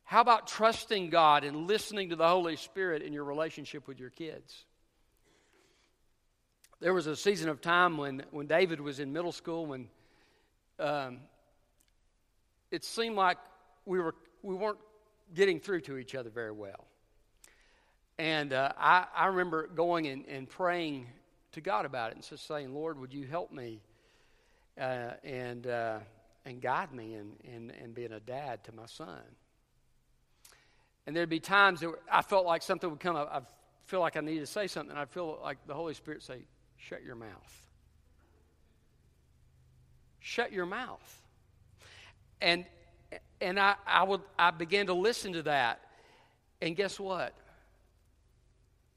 How 0.05 0.21
about 0.21 0.49
trusting 0.49 1.11
God 1.11 1.45
and 1.45 1.69
listening 1.69 2.11
to 2.11 2.17
the 2.17 2.26
Holy 2.26 2.57
Spirit 2.57 3.02
in 3.02 3.12
your 3.12 3.25
relationship 3.25 3.87
with 3.87 4.00
your 4.00 4.11
kids? 4.11 4.64
There 6.80 6.94
was 6.94 7.06
a 7.06 7.14
season 7.14 7.50
of 7.50 7.60
time 7.60 7.99
when, 7.99 8.22
when 8.30 8.46
David 8.46 8.80
was 8.80 9.00
in 9.00 9.12
middle 9.12 9.32
school 9.32 9.66
when 9.66 9.88
um, 10.78 11.18
it 12.70 12.84
seemed 12.84 13.16
like 13.16 13.37
we, 13.84 13.99
were, 13.99 14.14
we 14.42 14.54
weren't 14.54 14.78
getting 15.34 15.60
through 15.60 15.82
to 15.82 15.99
each 15.99 16.14
other 16.14 16.30
very 16.30 16.52
well. 16.52 16.87
And 18.18 18.54
uh, 18.54 18.72
I, 18.78 19.04
I 19.14 19.26
remember 19.26 19.66
going 19.66 20.06
and, 20.06 20.25
and 20.26 20.49
praying 20.49 21.06
to 21.52 21.60
God 21.60 21.84
about 21.84 22.12
it 22.12 22.16
and 22.16 22.26
just 22.26 22.46
saying, 22.46 22.72
Lord, 22.72 22.99
would 22.99 23.12
you 23.12 23.26
help 23.26 23.52
me 23.52 23.82
uh, 24.80 25.10
and, 25.22 25.66
uh, 25.66 25.99
and 26.46 26.62
guide 26.62 26.94
me 26.94 27.14
in, 27.14 27.32
in, 27.44 27.70
in 27.72 27.92
being 27.92 28.12
a 28.12 28.20
dad 28.20 28.64
to 28.64 28.72
my 28.72 28.87
son? 28.87 29.20
And 31.06 31.14
there'd 31.14 31.28
be 31.28 31.40
times 31.40 31.80
that 31.80 31.92
I 32.10 32.22
felt 32.22 32.46
like 32.46 32.62
something 32.62 32.88
would 32.88 33.00
come 33.00 33.16
up. 33.16 33.30
I 33.30 33.40
feel 33.84 34.00
like 34.00 34.16
I 34.16 34.20
needed 34.20 34.40
to 34.40 34.46
say 34.46 34.66
something. 34.66 34.96
I'd 34.96 35.10
feel 35.10 35.38
like 35.42 35.58
the 35.66 35.75
Holy 35.75 35.92
Spirit 35.92 36.22
say, 36.22 36.38
Shut 36.88 37.02
your 37.04 37.14
mouth. 37.14 37.66
Shut 40.18 40.52
your 40.52 40.66
mouth. 40.66 41.22
And 42.40 42.64
and 43.40 43.58
I, 43.58 43.75
I 43.87 44.02
would 44.02 44.20
I 44.38 44.50
began 44.50 44.87
to 44.87 44.94
listen 44.94 45.32
to 45.34 45.42
that. 45.42 45.80
And 46.62 46.76
guess 46.76 46.99
what? 46.99 47.34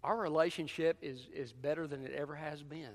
Our 0.04 0.18
relationship 0.18 0.98
is, 1.02 1.28
is 1.34 1.54
better 1.54 1.88
than 1.88 2.06
it 2.06 2.12
ever 2.12 2.36
has 2.36 2.62
been 2.62 2.92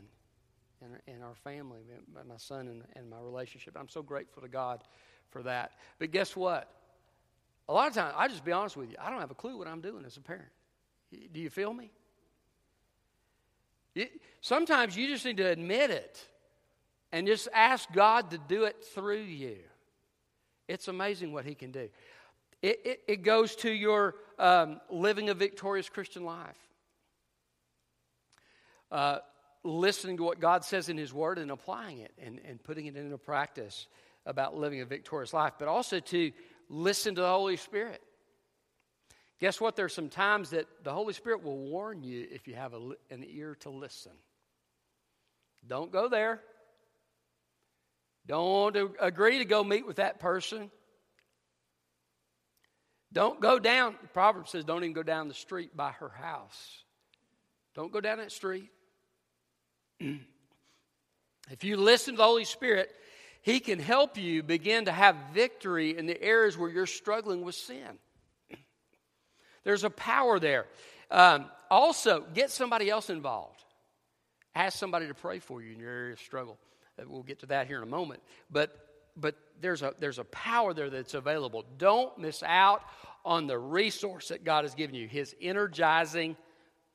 in, 0.82 1.14
in 1.14 1.22
our 1.22 1.34
family, 1.34 1.80
my 2.12 2.36
son 2.36 2.68
and, 2.68 2.82
and 2.94 3.08
my 3.08 3.18
relationship. 3.18 3.76
I'm 3.78 3.88
so 3.88 4.02
grateful 4.02 4.42
to 4.42 4.48
God 4.48 4.84
for 5.30 5.42
that. 5.44 5.72
But 5.98 6.10
guess 6.10 6.36
what? 6.36 6.70
A 7.66 7.72
lot 7.72 7.88
of 7.88 7.94
times, 7.94 8.14
I 8.16 8.28
just 8.28 8.44
be 8.44 8.52
honest 8.52 8.76
with 8.76 8.90
you, 8.90 8.96
I 9.00 9.10
don't 9.10 9.20
have 9.20 9.30
a 9.30 9.34
clue 9.34 9.56
what 9.56 9.66
I'm 9.66 9.80
doing 9.80 10.04
as 10.04 10.18
a 10.18 10.20
parent. 10.20 10.50
Do 11.10 11.40
you 11.40 11.48
feel 11.48 11.72
me? 11.72 11.90
Sometimes 14.40 14.96
you 14.96 15.06
just 15.08 15.24
need 15.24 15.38
to 15.38 15.48
admit 15.48 15.90
it 15.90 16.26
and 17.12 17.26
just 17.26 17.48
ask 17.52 17.90
God 17.92 18.30
to 18.30 18.38
do 18.38 18.64
it 18.64 18.84
through 18.94 19.22
you. 19.22 19.56
It's 20.68 20.88
amazing 20.88 21.32
what 21.32 21.44
He 21.44 21.54
can 21.54 21.72
do. 21.72 21.88
It, 22.60 22.80
it, 22.84 23.00
it 23.08 23.22
goes 23.22 23.56
to 23.56 23.70
your 23.70 24.16
um, 24.38 24.80
living 24.90 25.30
a 25.30 25.34
victorious 25.34 25.88
Christian 25.88 26.24
life. 26.24 26.56
Uh, 28.90 29.18
listening 29.64 30.16
to 30.16 30.22
what 30.22 30.40
God 30.40 30.64
says 30.64 30.88
in 30.88 30.96
His 30.96 31.12
Word 31.12 31.38
and 31.38 31.50
applying 31.50 31.98
it 31.98 32.12
and, 32.22 32.40
and 32.48 32.62
putting 32.62 32.86
it 32.86 32.96
into 32.96 33.18
practice 33.18 33.86
about 34.26 34.56
living 34.56 34.80
a 34.80 34.84
victorious 34.84 35.32
life, 35.32 35.54
but 35.58 35.68
also 35.68 36.00
to 36.00 36.32
listen 36.68 37.14
to 37.14 37.20
the 37.22 37.28
Holy 37.28 37.56
Spirit. 37.56 38.02
Guess 39.40 39.60
what? 39.60 39.76
There's 39.76 39.94
some 39.94 40.08
times 40.08 40.50
that 40.50 40.66
the 40.82 40.92
Holy 40.92 41.12
Spirit 41.12 41.44
will 41.44 41.58
warn 41.58 42.02
you 42.02 42.26
if 42.30 42.48
you 42.48 42.54
have 42.54 42.74
a, 42.74 42.90
an 43.10 43.24
ear 43.28 43.56
to 43.60 43.70
listen. 43.70 44.12
Don't 45.66 45.92
go 45.92 46.08
there. 46.08 46.40
Don't 48.26 48.76
agree 49.00 49.38
to 49.38 49.44
go 49.44 49.62
meet 49.64 49.86
with 49.86 49.96
that 49.96 50.18
person. 50.18 50.70
Don't 53.12 53.40
go 53.40 53.58
down. 53.58 53.96
The 54.02 54.08
proverb 54.08 54.48
says, 54.48 54.64
don't 54.64 54.84
even 54.84 54.92
go 54.92 55.02
down 55.02 55.28
the 55.28 55.34
street 55.34 55.76
by 55.76 55.92
her 55.92 56.10
house. 56.10 56.82
Don't 57.74 57.92
go 57.92 58.00
down 58.00 58.18
that 58.18 58.32
street. 58.32 58.70
if 60.00 61.62
you 61.62 61.76
listen 61.76 62.14
to 62.14 62.18
the 62.18 62.24
Holy 62.24 62.44
Spirit, 62.44 62.90
He 63.40 63.60
can 63.60 63.78
help 63.78 64.18
you 64.18 64.42
begin 64.42 64.86
to 64.86 64.92
have 64.92 65.16
victory 65.32 65.96
in 65.96 66.06
the 66.06 66.20
areas 66.20 66.58
where 66.58 66.68
you're 66.68 66.86
struggling 66.86 67.42
with 67.42 67.54
sin. 67.54 67.98
There's 69.68 69.84
a 69.84 69.90
power 69.90 70.40
there. 70.40 70.64
Um, 71.10 71.44
also, 71.70 72.24
get 72.32 72.50
somebody 72.50 72.88
else 72.88 73.10
involved. 73.10 73.62
Ask 74.54 74.78
somebody 74.78 75.08
to 75.08 75.12
pray 75.12 75.40
for 75.40 75.60
you 75.60 75.72
in 75.72 75.78
your 75.78 75.90
area 75.90 76.14
of 76.14 76.20
struggle. 76.20 76.56
Uh, 76.98 77.02
we'll 77.06 77.22
get 77.22 77.40
to 77.40 77.46
that 77.48 77.66
here 77.66 77.76
in 77.76 77.82
a 77.82 77.90
moment. 77.90 78.22
But, 78.50 78.74
but 79.14 79.34
there's, 79.60 79.82
a, 79.82 79.92
there's 79.98 80.18
a 80.18 80.24
power 80.24 80.72
there 80.72 80.88
that's 80.88 81.12
available. 81.12 81.66
Don't 81.76 82.16
miss 82.18 82.42
out 82.42 82.80
on 83.26 83.46
the 83.46 83.58
resource 83.58 84.28
that 84.28 84.42
God 84.42 84.64
has 84.64 84.74
given 84.74 84.94
you, 84.94 85.06
His 85.06 85.36
energizing 85.38 86.34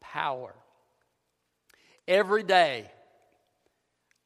power. 0.01 0.55
Every 2.07 2.41
day, 2.41 2.89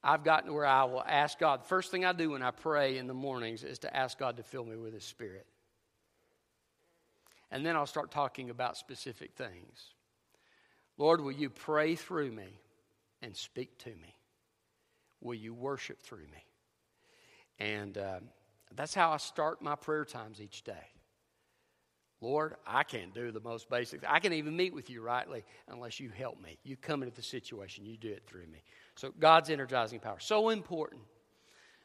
I've 0.01 0.23
gotten 0.23 0.47
to 0.47 0.53
where 0.53 0.65
I 0.65 0.85
will 0.85 1.03
ask 1.05 1.37
God. 1.37 1.63
The 1.63 1.67
first 1.67 1.91
thing 1.91 2.05
I 2.05 2.13
do 2.13 2.29
when 2.29 2.43
I 2.43 2.51
pray 2.51 2.97
in 2.97 3.07
the 3.07 3.13
mornings 3.13 3.65
is 3.65 3.79
to 3.79 3.93
ask 3.93 4.17
God 4.17 4.37
to 4.37 4.43
fill 4.43 4.63
me 4.63 4.77
with 4.77 4.93
His 4.93 5.03
Spirit. 5.03 5.45
And 7.51 7.65
then 7.65 7.75
I'll 7.75 7.85
start 7.85 8.11
talking 8.11 8.49
about 8.49 8.77
specific 8.77 9.33
things. 9.35 9.93
Lord, 10.97 11.21
will 11.21 11.31
you 11.31 11.49
pray 11.49 11.95
through 11.95 12.31
me 12.31 12.59
and 13.21 13.35
speak 13.35 13.77
to 13.79 13.89
me? 13.89 14.15
Will 15.21 15.35
you 15.35 15.53
worship 15.53 16.01
through 16.01 16.25
me? 16.25 16.45
And 17.59 17.97
uh, 17.97 18.19
that's 18.75 18.93
how 18.93 19.11
I 19.11 19.17
start 19.17 19.61
my 19.61 19.75
prayer 19.75 20.05
times 20.05 20.41
each 20.41 20.63
day. 20.63 20.73
Lord, 22.19 22.55
I 22.65 22.83
can't 22.83 23.13
do 23.13 23.31
the 23.31 23.39
most 23.39 23.69
basic. 23.69 24.01
I 24.07 24.19
can 24.19 24.33
even 24.33 24.55
meet 24.57 24.73
with 24.73 24.89
you 24.89 25.01
rightly 25.01 25.45
unless 25.67 25.99
you 25.99 26.09
help 26.09 26.41
me. 26.41 26.57
You 26.63 26.75
come 26.75 27.03
into 27.03 27.15
the 27.15 27.21
situation, 27.21 27.85
you 27.85 27.95
do 27.95 28.09
it 28.09 28.23
through 28.25 28.47
me. 28.47 28.63
So 28.95 29.13
God's 29.19 29.51
energizing 29.51 29.99
power 29.99 30.19
so 30.19 30.49
important. 30.49 31.01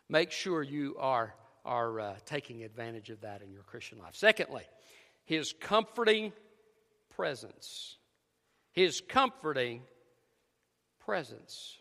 Make 0.09 0.31
sure 0.31 0.63
you 0.63 0.97
are 0.99 1.35
are 1.65 2.01
uh, 2.01 2.15
taking 2.25 2.65
advantage 2.65 3.11
of 3.11 3.21
that 3.21 3.41
in 3.41 3.53
your 3.53 3.63
Christian 3.63 3.99
life. 3.99 4.15
Secondly, 4.15 4.65
His 5.25 5.55
comforting 5.61 6.33
presence. 7.17 7.97
His 8.73 9.01
comforting 9.01 9.83
presence. 11.01 11.79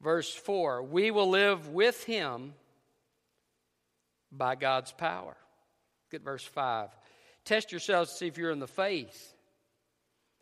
Verse 0.00 0.32
4 0.32 0.82
We 0.82 1.10
will 1.10 1.30
live 1.30 1.68
with 1.68 2.04
him 2.04 2.54
by 4.30 4.54
God's 4.54 4.92
power. 4.92 5.36
Look 6.06 6.20
at 6.20 6.24
verse 6.24 6.44
5. 6.44 6.90
Test 7.44 7.72
yourselves 7.72 8.10
to 8.10 8.16
see 8.16 8.26
if 8.26 8.38
you're 8.38 8.50
in 8.50 8.58
the 8.58 8.66
faith. 8.66 9.32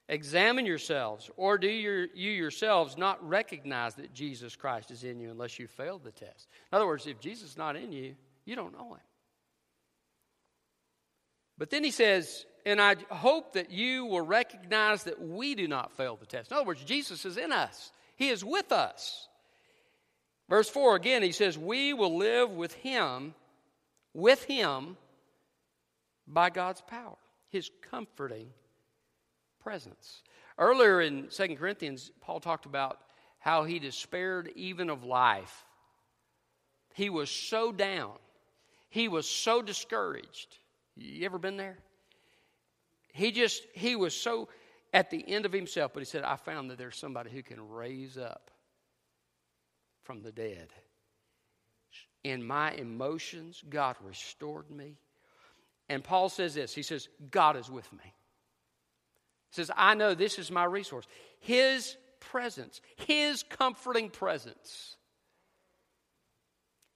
Examine 0.08 0.66
yourselves, 0.66 1.30
or 1.38 1.56
do 1.56 1.66
you 1.66 2.08
yourselves 2.14 2.98
not 2.98 3.26
recognize 3.26 3.94
that 3.94 4.12
Jesus 4.12 4.54
Christ 4.54 4.90
is 4.90 5.02
in 5.02 5.18
you 5.18 5.30
unless 5.30 5.58
you 5.58 5.66
failed 5.66 6.04
the 6.04 6.12
test? 6.12 6.46
In 6.70 6.76
other 6.76 6.86
words, 6.86 7.06
if 7.06 7.20
Jesus 7.20 7.52
is 7.52 7.56
not 7.56 7.74
in 7.74 7.90
you, 7.90 8.14
you 8.44 8.54
don't 8.54 8.74
know 8.74 8.94
him. 8.94 9.00
But 11.58 11.70
then 11.70 11.84
he 11.84 11.90
says, 11.90 12.46
and 12.66 12.80
I 12.80 12.96
hope 13.10 13.52
that 13.54 13.70
you 13.70 14.06
will 14.06 14.22
recognize 14.22 15.04
that 15.04 15.20
we 15.20 15.54
do 15.54 15.68
not 15.68 15.92
fail 15.96 16.16
the 16.16 16.26
test. 16.26 16.50
In 16.50 16.56
other 16.56 16.66
words, 16.66 16.82
Jesus 16.84 17.24
is 17.24 17.36
in 17.36 17.52
us, 17.52 17.92
he 18.16 18.28
is 18.28 18.44
with 18.44 18.72
us. 18.72 19.28
Verse 20.48 20.68
4 20.68 20.96
again, 20.96 21.22
he 21.22 21.32
says, 21.32 21.56
We 21.56 21.94
will 21.94 22.16
live 22.16 22.50
with 22.50 22.74
him, 22.74 23.34
with 24.12 24.44
him 24.44 24.96
by 26.26 26.50
God's 26.50 26.82
power, 26.82 27.16
his 27.48 27.70
comforting 27.90 28.48
presence. 29.62 30.22
Earlier 30.58 31.00
in 31.00 31.28
2 31.28 31.56
Corinthians, 31.56 32.10
Paul 32.20 32.40
talked 32.40 32.66
about 32.66 32.98
how 33.38 33.64
he 33.64 33.78
despaired 33.78 34.50
even 34.54 34.90
of 34.90 35.04
life. 35.04 35.64
He 36.94 37.10
was 37.10 37.30
so 37.30 37.72
down, 37.72 38.12
he 38.88 39.08
was 39.08 39.28
so 39.28 39.62
discouraged. 39.62 40.58
You 40.96 41.24
ever 41.26 41.38
been 41.38 41.56
there? 41.56 41.78
He 43.12 43.32
just, 43.32 43.62
he 43.74 43.96
was 43.96 44.14
so 44.14 44.48
at 44.92 45.10
the 45.10 45.24
end 45.28 45.46
of 45.46 45.52
himself, 45.52 45.92
but 45.92 46.00
he 46.00 46.04
said, 46.04 46.24
I 46.24 46.36
found 46.36 46.70
that 46.70 46.78
there's 46.78 46.96
somebody 46.96 47.30
who 47.30 47.42
can 47.42 47.68
raise 47.68 48.16
up 48.16 48.50
from 50.02 50.22
the 50.22 50.32
dead. 50.32 50.68
In 52.22 52.44
my 52.44 52.72
emotions, 52.72 53.62
God 53.68 53.96
restored 54.02 54.70
me. 54.70 54.96
And 55.88 56.02
Paul 56.02 56.28
says 56.28 56.54
this 56.54 56.74
He 56.74 56.82
says, 56.82 57.08
God 57.30 57.56
is 57.56 57.70
with 57.70 57.92
me. 57.92 58.02
He 58.04 59.56
says, 59.56 59.70
I 59.76 59.94
know 59.94 60.14
this 60.14 60.38
is 60.38 60.50
my 60.50 60.64
resource. 60.64 61.06
His 61.40 61.96
presence, 62.20 62.80
His 62.96 63.42
comforting 63.42 64.10
presence. 64.10 64.96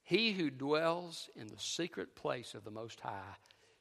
He 0.02 0.32
who 0.32 0.50
dwells 0.50 1.28
in 1.36 1.48
the 1.48 1.58
secret 1.58 2.16
place 2.16 2.54
of 2.54 2.64
the 2.64 2.70
Most 2.70 2.98
High 3.00 3.36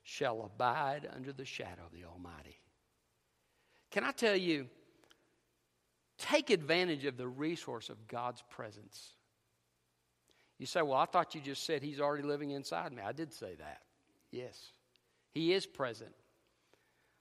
shall 0.09 0.41
abide 0.43 1.05
under 1.13 1.33
the 1.33 1.43
shadow 1.43 1.81
of 1.85 1.91
the 1.91 2.05
Almighty. 2.05 2.61
Can 3.91 4.05
I 4.05 4.11
tell 4.11 4.37
you, 4.37 4.67
take 6.17 6.49
advantage 6.49 7.03
of 7.03 7.17
the 7.17 7.27
resource 7.27 7.89
of 7.89 8.07
God's 8.07 8.41
presence. 8.49 9.15
You 10.59 10.65
say, 10.65 10.81
Well, 10.81 10.97
I 10.97 11.03
thought 11.03 11.35
you 11.35 11.41
just 11.41 11.65
said 11.65 11.83
He's 11.83 11.99
already 11.99 12.23
living 12.23 12.51
inside 12.51 12.93
me. 12.93 13.03
I 13.05 13.11
did 13.11 13.33
say 13.33 13.55
that. 13.55 13.81
Yes, 14.31 14.71
He 15.33 15.51
is 15.51 15.65
present. 15.65 16.13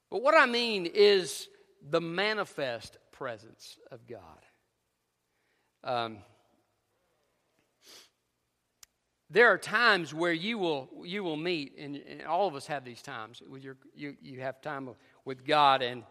But 0.09 0.21
what 0.21 0.33
I 0.33 0.45
mean 0.45 0.85
is 0.85 1.49
the 1.89 1.99
manifest 1.99 2.97
presence 3.11 3.77
of 3.91 4.07
God. 4.07 4.45
Um, 5.83 6.19
there 9.29 9.51
are 9.51 9.57
times 9.57 10.13
where 10.13 10.31
you 10.31 10.57
will 10.57 10.89
you 11.03 11.23
will 11.23 11.37
meet, 11.37 11.73
and, 11.77 11.97
and, 11.97 12.23
all 12.23 12.47
of 12.47 12.55
us 12.55 12.67
have 12.67 12.85
these 12.85 13.01
times. 13.01 13.41
With 13.47 13.63
your, 13.63 13.77
you 13.93 14.15
you 14.21 14.39
have 14.41 14.61
time 14.61 14.89
with 15.25 15.45
God, 15.45 15.81
and 15.81 16.03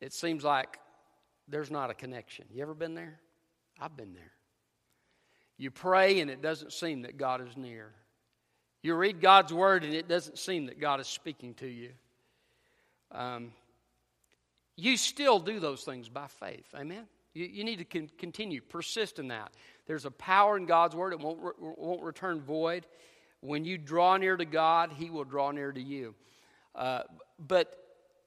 it 0.00 0.12
seems 0.12 0.42
like 0.42 0.78
there's 1.48 1.70
not 1.70 1.90
a 1.90 1.94
connection. 1.94 2.46
You 2.52 2.62
ever 2.62 2.74
been 2.74 2.94
there? 2.94 3.20
I've 3.80 3.96
been 3.96 4.14
there. 4.14 4.32
You 5.56 5.70
pray 5.70 6.20
and 6.20 6.30
it 6.30 6.42
doesn't 6.42 6.72
seem 6.72 7.02
that 7.02 7.16
God 7.16 7.46
is 7.46 7.56
near. 7.56 7.92
You 8.82 8.94
read 8.94 9.20
God's 9.20 9.52
word 9.52 9.84
and 9.84 9.94
it 9.94 10.08
doesn't 10.08 10.38
seem 10.38 10.66
that 10.66 10.80
God 10.80 11.00
is 11.00 11.06
speaking 11.06 11.54
to 11.54 11.66
you. 11.66 11.90
Um, 13.12 13.52
you 14.76 14.96
still 14.96 15.38
do 15.38 15.60
those 15.60 15.82
things 15.82 16.08
by 16.08 16.26
faith. 16.26 16.66
Amen? 16.74 17.06
You, 17.32 17.46
you 17.46 17.64
need 17.64 17.78
to 17.78 17.84
con- 17.84 18.10
continue, 18.18 18.60
persist 18.60 19.18
in 19.18 19.28
that. 19.28 19.52
There's 19.86 20.04
a 20.04 20.10
power 20.10 20.56
in 20.56 20.66
God's 20.66 20.94
word, 20.94 21.12
it 21.12 21.20
won't, 21.20 21.40
re- 21.42 21.52
won't 21.58 22.02
return 22.02 22.40
void. 22.40 22.86
When 23.40 23.64
you 23.64 23.76
draw 23.76 24.16
near 24.16 24.36
to 24.36 24.44
God, 24.44 24.92
He 24.96 25.10
will 25.10 25.24
draw 25.24 25.50
near 25.50 25.70
to 25.70 25.80
you. 25.80 26.14
Uh, 26.74 27.02
but 27.38 27.76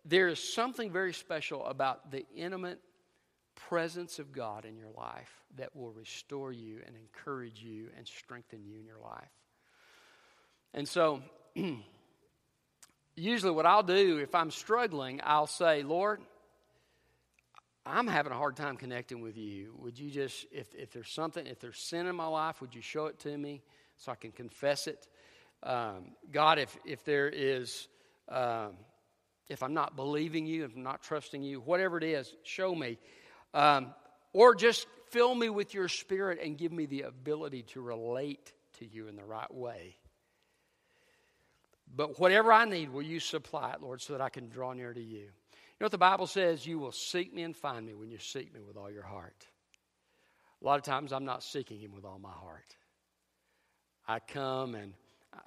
there 0.06 0.28
is 0.28 0.40
something 0.40 0.92
very 0.92 1.14
special 1.14 1.66
about 1.66 2.12
the 2.12 2.26
intimate 2.36 2.80
presence 3.56 4.20
of 4.20 4.32
God 4.32 4.66
in 4.66 4.78
your 4.78 4.92
life 4.96 5.32
that 5.58 5.76
will 5.76 5.92
restore 5.92 6.52
you 6.52 6.80
and 6.86 6.96
encourage 6.96 7.62
you 7.62 7.88
and 7.98 8.08
strengthen 8.08 8.64
you 8.64 8.78
in 8.78 8.86
your 8.86 9.00
life. 9.00 9.30
And 10.74 10.88
so, 10.88 11.22
usually, 13.16 13.52
what 13.52 13.66
I'll 13.66 13.84
do 13.84 14.20
if 14.20 14.36
I'm 14.36 14.52
struggling, 14.52 15.20
I'll 15.24 15.48
say, 15.48 15.84
Lord, 15.84 16.22
I'm 17.88 18.08
having 18.08 18.32
a 18.32 18.36
hard 18.36 18.56
time 18.56 18.76
connecting 18.76 19.22
with 19.22 19.38
you. 19.38 19.74
Would 19.80 19.98
you 19.98 20.12
just, 20.12 20.46
if, 20.52 20.74
if 20.76 20.92
there's 20.92 21.10
something, 21.10 21.46
if 21.48 21.60
there's 21.60 21.80
sin 21.80 22.06
in 22.08 22.16
my 22.16 22.28
life, 22.28 22.60
would 22.62 22.76
you 22.76 22.82
show 22.82 23.06
it 23.06 23.20
to 23.20 23.38
me 23.38 23.62
so 23.96 24.12
I 24.12 24.16
can 24.16 24.32
confess 24.32 24.88
it? 24.88 25.08
Um, 25.64 26.12
God, 26.32 26.60
if, 26.60 26.78
if 26.86 27.04
there 27.06 27.30
is, 27.30 27.88
um, 28.30 28.74
if 29.48 29.64
I'm 29.64 29.74
not 29.74 29.96
believing 29.96 30.46
you, 30.46 30.66
if 30.66 30.76
I'm 30.76 30.84
not 30.84 31.02
trusting 31.02 31.42
you, 31.42 31.62
whatever 31.62 31.98
it 31.98 32.04
is, 32.04 32.34
show 32.44 32.76
me. 32.76 32.98
Um, 33.54 33.94
or 34.34 34.54
just 34.54 34.86
fill 35.10 35.34
me 35.34 35.50
with 35.50 35.74
your 35.74 35.88
spirit 35.88 36.40
and 36.44 36.58
give 36.58 36.72
me 36.72 36.86
the 36.86 37.04
ability 37.04 37.64
to 37.64 37.82
relate 37.82 38.54
to 38.80 38.86
you 38.86 39.08
in 39.08 39.16
the 39.16 39.24
right 39.24 39.52
way. 39.54 39.96
But 41.96 42.20
whatever 42.20 42.52
I 42.52 42.66
need, 42.66 42.90
will 42.92 43.02
you 43.02 43.20
supply 43.20 43.72
it, 43.72 43.82
Lord, 43.82 44.02
so 44.02 44.14
that 44.14 44.22
I 44.22 44.30
can 44.30 44.50
draw 44.50 44.74
near 44.74 44.94
to 44.94 45.02
you? 45.02 45.30
You 45.78 45.84
know 45.84 45.86
what 45.86 45.92
the 45.92 46.00
Bible 46.00 46.26
says? 46.26 46.66
You 46.66 46.80
will 46.80 46.92
seek 46.92 47.32
me 47.32 47.44
and 47.44 47.56
find 47.56 47.86
me 47.86 47.94
when 47.94 48.10
you 48.10 48.18
seek 48.18 48.52
me 48.52 48.62
with 48.62 48.78
all 48.78 48.90
your 48.90 49.04
heart. 49.04 49.46
A 50.60 50.66
lot 50.66 50.80
of 50.80 50.84
times 50.84 51.14
I'm 51.14 51.26
not 51.26 51.44
seeking 51.44 51.80
Him 51.80 51.94
with 51.94 52.04
all 52.04 52.18
my 52.18 52.32
heart. 52.32 52.76
I 54.08 54.18
come 54.18 54.74
and 54.74 54.94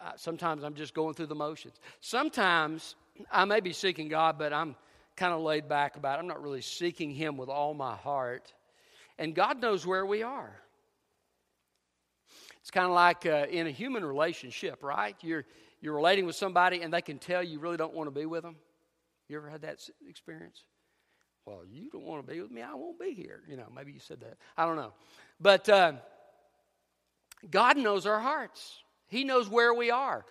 I, 0.00 0.12
sometimes 0.14 0.62
I'm 0.62 0.74
just 0.74 0.94
going 0.94 1.14
through 1.14 1.26
the 1.26 1.34
motions. 1.34 1.74
Sometimes 1.98 2.94
I 3.32 3.44
may 3.44 3.58
be 3.58 3.72
seeking 3.72 4.06
God, 4.06 4.38
but 4.38 4.52
I'm 4.52 4.76
kind 5.16 5.34
of 5.34 5.40
laid 5.40 5.68
back 5.68 5.96
about 5.96 6.18
it. 6.18 6.20
I'm 6.20 6.28
not 6.28 6.40
really 6.40 6.62
seeking 6.62 7.10
Him 7.10 7.36
with 7.36 7.48
all 7.48 7.74
my 7.74 7.96
heart. 7.96 8.54
And 9.18 9.34
God 9.34 9.60
knows 9.60 9.84
where 9.84 10.06
we 10.06 10.22
are. 10.22 10.54
It's 12.60 12.70
kind 12.70 12.86
of 12.86 12.92
like 12.92 13.26
uh, 13.26 13.46
in 13.50 13.66
a 13.66 13.70
human 13.70 14.04
relationship, 14.04 14.84
right? 14.84 15.16
You're, 15.22 15.44
you're 15.80 15.96
relating 15.96 16.24
with 16.24 16.36
somebody 16.36 16.82
and 16.82 16.94
they 16.94 17.02
can 17.02 17.18
tell 17.18 17.42
you 17.42 17.58
really 17.58 17.76
don't 17.76 17.94
want 17.94 18.06
to 18.06 18.12
be 18.12 18.26
with 18.26 18.44
them. 18.44 18.54
You 19.30 19.36
ever 19.36 19.48
had 19.48 19.62
that 19.62 19.78
experience? 20.08 20.64
Well, 21.46 21.62
you 21.64 21.88
don't 21.90 22.04
want 22.04 22.26
to 22.26 22.32
be 22.32 22.40
with 22.40 22.50
me, 22.50 22.62
I 22.62 22.74
won't 22.74 22.98
be 22.98 23.12
here. 23.12 23.42
You 23.48 23.56
know, 23.56 23.68
maybe 23.74 23.92
you 23.92 24.00
said 24.00 24.20
that. 24.20 24.36
I 24.56 24.66
don't 24.66 24.76
know. 24.76 24.92
But 25.40 25.68
uh, 25.68 25.92
God 27.48 27.76
knows 27.76 28.06
our 28.06 28.18
hearts, 28.18 28.82
He 29.06 29.24
knows 29.24 29.48
where 29.48 29.72
we 29.72 29.90
are. 29.90 30.24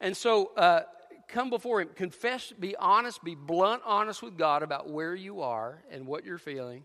And 0.00 0.16
so 0.16 0.52
uh, 0.56 0.82
come 1.28 1.50
before 1.50 1.80
Him, 1.80 1.88
confess, 1.94 2.52
be 2.52 2.76
honest, 2.76 3.24
be 3.24 3.34
blunt 3.34 3.82
honest 3.84 4.22
with 4.22 4.38
God 4.38 4.62
about 4.62 4.88
where 4.88 5.14
you 5.14 5.42
are 5.42 5.82
and 5.90 6.06
what 6.06 6.24
you're 6.24 6.38
feeling, 6.38 6.84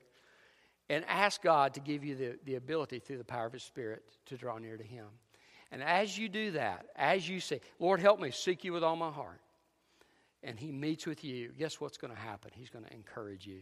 and 0.90 1.06
ask 1.08 1.42
God 1.42 1.76
to 1.76 1.80
give 1.80 2.04
you 2.04 2.16
the, 2.16 2.40
the 2.46 2.56
ability 2.56 3.00
through 3.00 3.20
the 3.20 3.24
power 3.24 3.46
of 3.46 3.54
His 3.54 3.64
Spirit 3.64 4.04
to 4.26 4.38
draw 4.38 4.58
near 4.58 4.76
to 4.76 4.84
Him. 4.84 5.06
And 5.72 5.84
as 5.84 6.18
you 6.18 6.30
do 6.30 6.52
that, 6.52 6.88
as 6.96 7.30
you 7.30 7.40
say, 7.40 7.62
Lord, 7.78 8.00
help 8.00 8.20
me 8.20 8.32
seek 8.32 8.64
you 8.64 8.74
with 8.74 8.84
all 8.84 8.96
my 8.96 9.12
heart, 9.12 9.40
and 10.44 10.60
He 10.60 10.72
meets 10.72 11.06
with 11.06 11.24
you, 11.24 11.52
guess 11.58 11.80
what's 11.80 11.98
going 11.98 12.14
to 12.14 12.20
happen? 12.20 12.52
He's 12.54 12.70
going 12.70 12.86
to 12.86 12.94
encourage 12.94 13.46
you. 13.46 13.62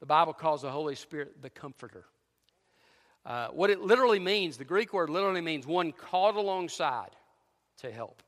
The 0.00 0.06
Bible 0.06 0.32
calls 0.32 0.62
the 0.62 0.70
Holy 0.70 0.94
Spirit 0.94 1.40
the 1.40 1.50
Comforter. 1.50 2.04
Uh, 3.24 3.48
what 3.48 3.70
it 3.70 3.80
literally 3.80 4.18
means, 4.18 4.56
the 4.56 4.64
Greek 4.64 4.92
word 4.92 5.08
literally 5.10 5.40
means 5.40 5.66
one 5.66 5.92
called 5.92 6.36
alongside 6.36 7.10
to 7.78 7.90
help. 7.90 8.22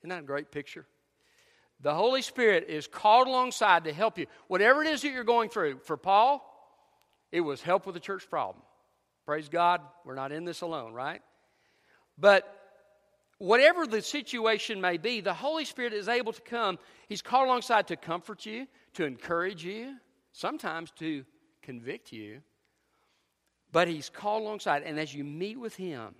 Isn't 0.00 0.10
that 0.10 0.20
a 0.20 0.26
great 0.26 0.50
picture? 0.50 0.86
The 1.80 1.94
Holy 1.94 2.22
Spirit 2.22 2.66
is 2.68 2.88
called 2.88 3.28
alongside 3.28 3.84
to 3.84 3.92
help 3.92 4.18
you. 4.18 4.26
Whatever 4.48 4.82
it 4.82 4.88
is 4.88 5.02
that 5.02 5.10
you're 5.10 5.22
going 5.22 5.50
through, 5.50 5.78
for 5.84 5.96
Paul, 5.96 6.44
it 7.30 7.40
was 7.40 7.62
help 7.62 7.86
with 7.86 7.94
the 7.94 8.00
church 8.00 8.28
problem. 8.28 8.64
Praise 9.24 9.48
God, 9.48 9.80
we're 10.04 10.16
not 10.16 10.32
in 10.32 10.44
this 10.44 10.62
alone, 10.62 10.92
right? 10.92 11.22
But 12.16 12.52
whatever 13.38 13.86
the 13.86 14.02
situation 14.02 14.80
may 14.80 14.96
be, 14.96 15.20
the 15.20 15.34
Holy 15.34 15.64
Spirit 15.64 15.92
is 15.92 16.08
able 16.08 16.32
to 16.32 16.42
come. 16.42 16.78
He's 17.08 17.22
called 17.22 17.46
alongside 17.46 17.88
to 17.88 17.96
comfort 17.96 18.44
you, 18.44 18.66
to 18.94 19.04
encourage 19.04 19.64
you, 19.64 19.96
sometimes 20.32 20.90
to 20.98 21.24
convict 21.62 22.12
you. 22.12 22.40
But 23.72 23.88
He's 23.88 24.08
called 24.08 24.42
alongside, 24.42 24.82
and 24.82 24.98
as 24.98 25.14
you 25.14 25.24
meet 25.24 25.58
with 25.58 25.76
Him, 25.76 26.14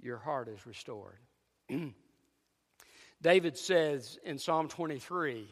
your 0.00 0.18
heart 0.18 0.48
is 0.48 0.66
restored. 0.66 1.18
David 3.22 3.56
says 3.56 4.18
in 4.24 4.38
Psalm 4.38 4.68
23, 4.68 5.48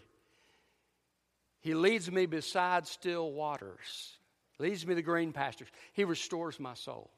He 1.60 1.74
leads 1.74 2.10
me 2.10 2.26
beside 2.26 2.86
still 2.86 3.32
waters, 3.32 4.16
leads 4.58 4.86
me 4.86 4.94
to 4.94 5.02
green 5.02 5.32
pastures. 5.32 5.68
He 5.92 6.04
restores 6.04 6.60
my 6.60 6.74
soul. 6.74 7.10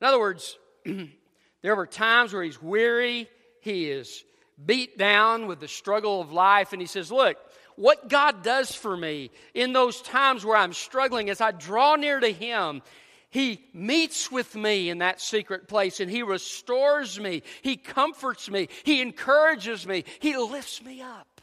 In 0.00 0.06
other 0.06 0.20
words, 0.20 0.58
there 1.66 1.74
were 1.74 1.84
times 1.84 2.32
where 2.32 2.44
he's 2.44 2.62
weary, 2.62 3.28
he 3.60 3.90
is 3.90 4.22
beat 4.64 4.96
down 4.96 5.48
with 5.48 5.58
the 5.58 5.66
struggle 5.66 6.20
of 6.20 6.30
life, 6.30 6.72
and 6.72 6.80
he 6.80 6.86
says, 6.86 7.10
Look, 7.10 7.38
what 7.74 8.08
God 8.08 8.44
does 8.44 8.72
for 8.72 8.96
me 8.96 9.32
in 9.52 9.72
those 9.72 10.00
times 10.00 10.44
where 10.44 10.56
I'm 10.56 10.72
struggling, 10.72 11.28
as 11.28 11.40
I 11.40 11.50
draw 11.50 11.96
near 11.96 12.20
to 12.20 12.32
Him, 12.32 12.82
He 13.30 13.64
meets 13.74 14.30
with 14.30 14.54
me 14.54 14.90
in 14.90 14.98
that 14.98 15.20
secret 15.20 15.66
place 15.66 15.98
and 15.98 16.08
He 16.08 16.22
restores 16.22 17.18
me. 17.18 17.42
He 17.62 17.76
comforts 17.76 18.48
me. 18.48 18.68
He 18.84 19.02
encourages 19.02 19.88
me. 19.88 20.04
He 20.20 20.36
lifts 20.36 20.80
me 20.84 21.02
up. 21.02 21.40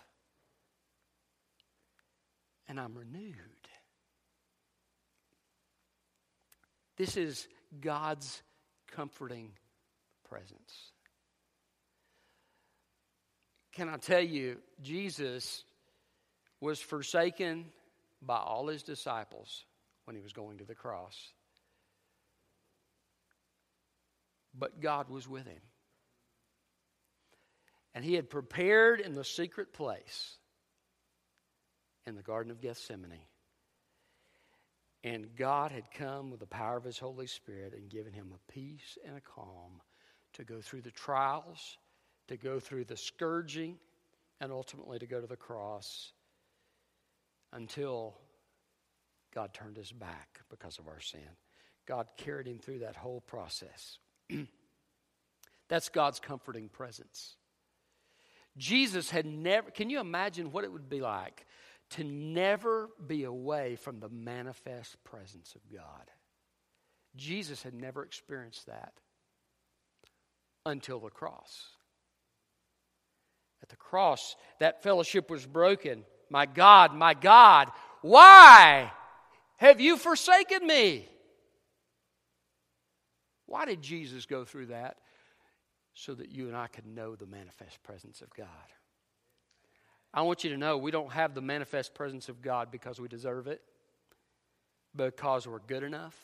And 2.70 2.80
I'm 2.80 2.96
renewed. 2.96 3.36
This 6.96 7.18
is 7.18 7.46
God's 7.82 8.42
comforting 8.90 9.52
presence. 10.34 10.92
Can 13.74 13.88
I 13.88 13.98
tell 13.98 14.22
you, 14.22 14.58
Jesus 14.82 15.64
was 16.60 16.80
forsaken 16.80 17.66
by 18.20 18.38
all 18.38 18.68
his 18.68 18.82
disciples 18.82 19.66
when 20.06 20.16
he 20.16 20.22
was 20.24 20.34
going 20.34 20.58
to 20.58 20.64
the 20.64 20.74
cross. 20.74 21.16
But 24.58 24.82
God 24.82 25.10
was 25.10 25.28
with 25.28 25.46
him. 25.46 25.62
And 27.94 28.04
he 28.04 28.16
had 28.16 28.30
prepared 28.30 29.02
in 29.02 29.14
the 29.14 29.24
secret 29.24 29.72
place 29.72 30.38
in 32.08 32.16
the 32.16 32.24
Garden 32.24 32.52
of 32.52 32.60
Gethsemane. 32.60 33.22
And 35.04 35.36
God 35.36 35.72
had 35.72 35.92
come 35.92 36.32
with 36.32 36.40
the 36.40 36.48
power 36.48 36.78
of 36.78 36.86
his 36.86 36.98
Holy 36.98 37.28
Spirit 37.28 37.74
and 37.74 37.90
given 37.90 38.14
him 38.14 38.32
a 38.34 38.52
peace 38.52 38.98
and 39.06 39.16
a 39.16 39.22
calm 39.22 39.82
to 40.34 40.44
go 40.44 40.62
through 40.62 40.82
the 40.82 40.92
trials, 40.92 41.78
to 42.28 42.38
go 42.38 42.60
through 42.60 42.86
the 42.86 42.98
scourging, 42.98 43.78
and 44.40 44.52
ultimately 44.52 45.00
to 45.00 45.06
go 45.06 45.22
to 45.22 45.28
the 45.28 45.36
cross 45.38 46.12
until 47.52 48.16
God 49.34 49.54
turned 49.54 49.78
his 49.78 49.92
back 49.92 50.42
because 50.50 50.80
of 50.80 50.88
our 50.88 51.00
sin. 51.00 51.22
God 51.86 52.08
carried 52.18 52.48
him 52.48 52.60
through 52.60 52.80
that 52.80 52.96
whole 52.96 53.22
process. 53.22 53.98
That's 55.70 55.90
God's 55.90 56.20
comforting 56.20 56.70
presence. 56.70 57.36
Jesus 58.58 59.10
had 59.10 59.26
never, 59.26 59.72
can 59.72 59.90
you 59.90 60.00
imagine 60.00 60.52
what 60.52 60.64
it 60.64 60.72
would 60.72 60.90
be 60.90 61.02
like 61.02 61.46
to 61.92 62.04
never 62.04 62.90
be 63.06 63.24
away 63.24 63.76
from 63.76 64.00
the 64.00 64.10
manifest 64.10 65.04
presence 65.04 65.56
of 65.56 65.62
God? 65.72 66.12
Jesus 67.16 67.64
had 67.64 67.74
never 67.74 68.04
experienced 68.04 68.68
that 68.68 68.94
until 70.66 71.00
the 71.00 71.10
cross. 71.10 71.68
At 73.62 73.70
the 73.70 73.76
cross, 73.76 74.36
that 74.60 74.84
fellowship 74.84 75.30
was 75.30 75.46
broken. 75.46 76.04
My 76.30 76.46
God, 76.46 76.94
my 76.94 77.14
God, 77.14 77.70
why 78.02 78.92
have 79.58 79.80
you 79.80 79.98
forsaken 79.98 80.66
me? 80.66 81.08
Why 83.46 83.66
did 83.66 83.82
Jesus 83.82 84.26
go 84.26 84.46
through 84.46 84.68
that? 84.68 84.98
So 85.94 86.16
that 86.16 86.32
you 86.32 86.48
and 86.48 86.58
I 86.58 86.68
could 86.68 86.88
know 86.88 87.16
the 87.16 87.28
manifest 87.28 87.82
presence 87.84 88.22
of 88.22 88.34
God. 88.36 88.48
I 90.14 90.24
want 90.24 90.44
you 90.44 90.50
to 90.50 90.58
know 90.58 90.78
we 90.78 90.92
don't 90.92 91.12
have 91.12 91.34
the 91.34 91.42
manifest 91.42 91.94
presence 91.94 92.30
of 92.30 92.42
God 92.42 92.72
because 92.72 93.00
we 93.00 93.08
deserve 93.08 93.48
it, 93.48 93.62
because 94.96 95.48
we're 95.48 95.60
good 95.60 95.84
enough, 95.84 96.16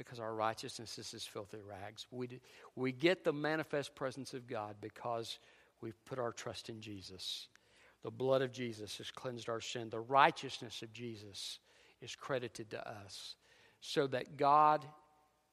because 0.00 0.18
our 0.18 0.34
righteousness 0.34 0.98
is 0.98 1.12
as 1.12 1.26
filthy 1.26 1.58
rags. 1.60 2.06
We, 2.10 2.40
we 2.74 2.90
get 2.90 3.22
the 3.22 3.34
manifest 3.34 3.94
presence 3.94 4.32
of 4.32 4.46
God 4.46 4.76
because 4.80 5.38
we've 5.82 6.02
put 6.06 6.18
our 6.18 6.32
trust 6.32 6.70
in 6.70 6.80
Jesus. 6.80 7.48
The 8.02 8.10
blood 8.10 8.40
of 8.40 8.50
Jesus 8.50 8.96
has 8.96 9.10
cleansed 9.10 9.50
our 9.50 9.60
sin. 9.60 9.90
The 9.90 10.00
righteousness 10.00 10.80
of 10.80 10.90
Jesus 10.94 11.58
is 12.00 12.16
credited 12.16 12.70
to 12.70 12.88
us 12.88 13.34
so 13.82 14.06
that 14.06 14.38
God 14.38 14.86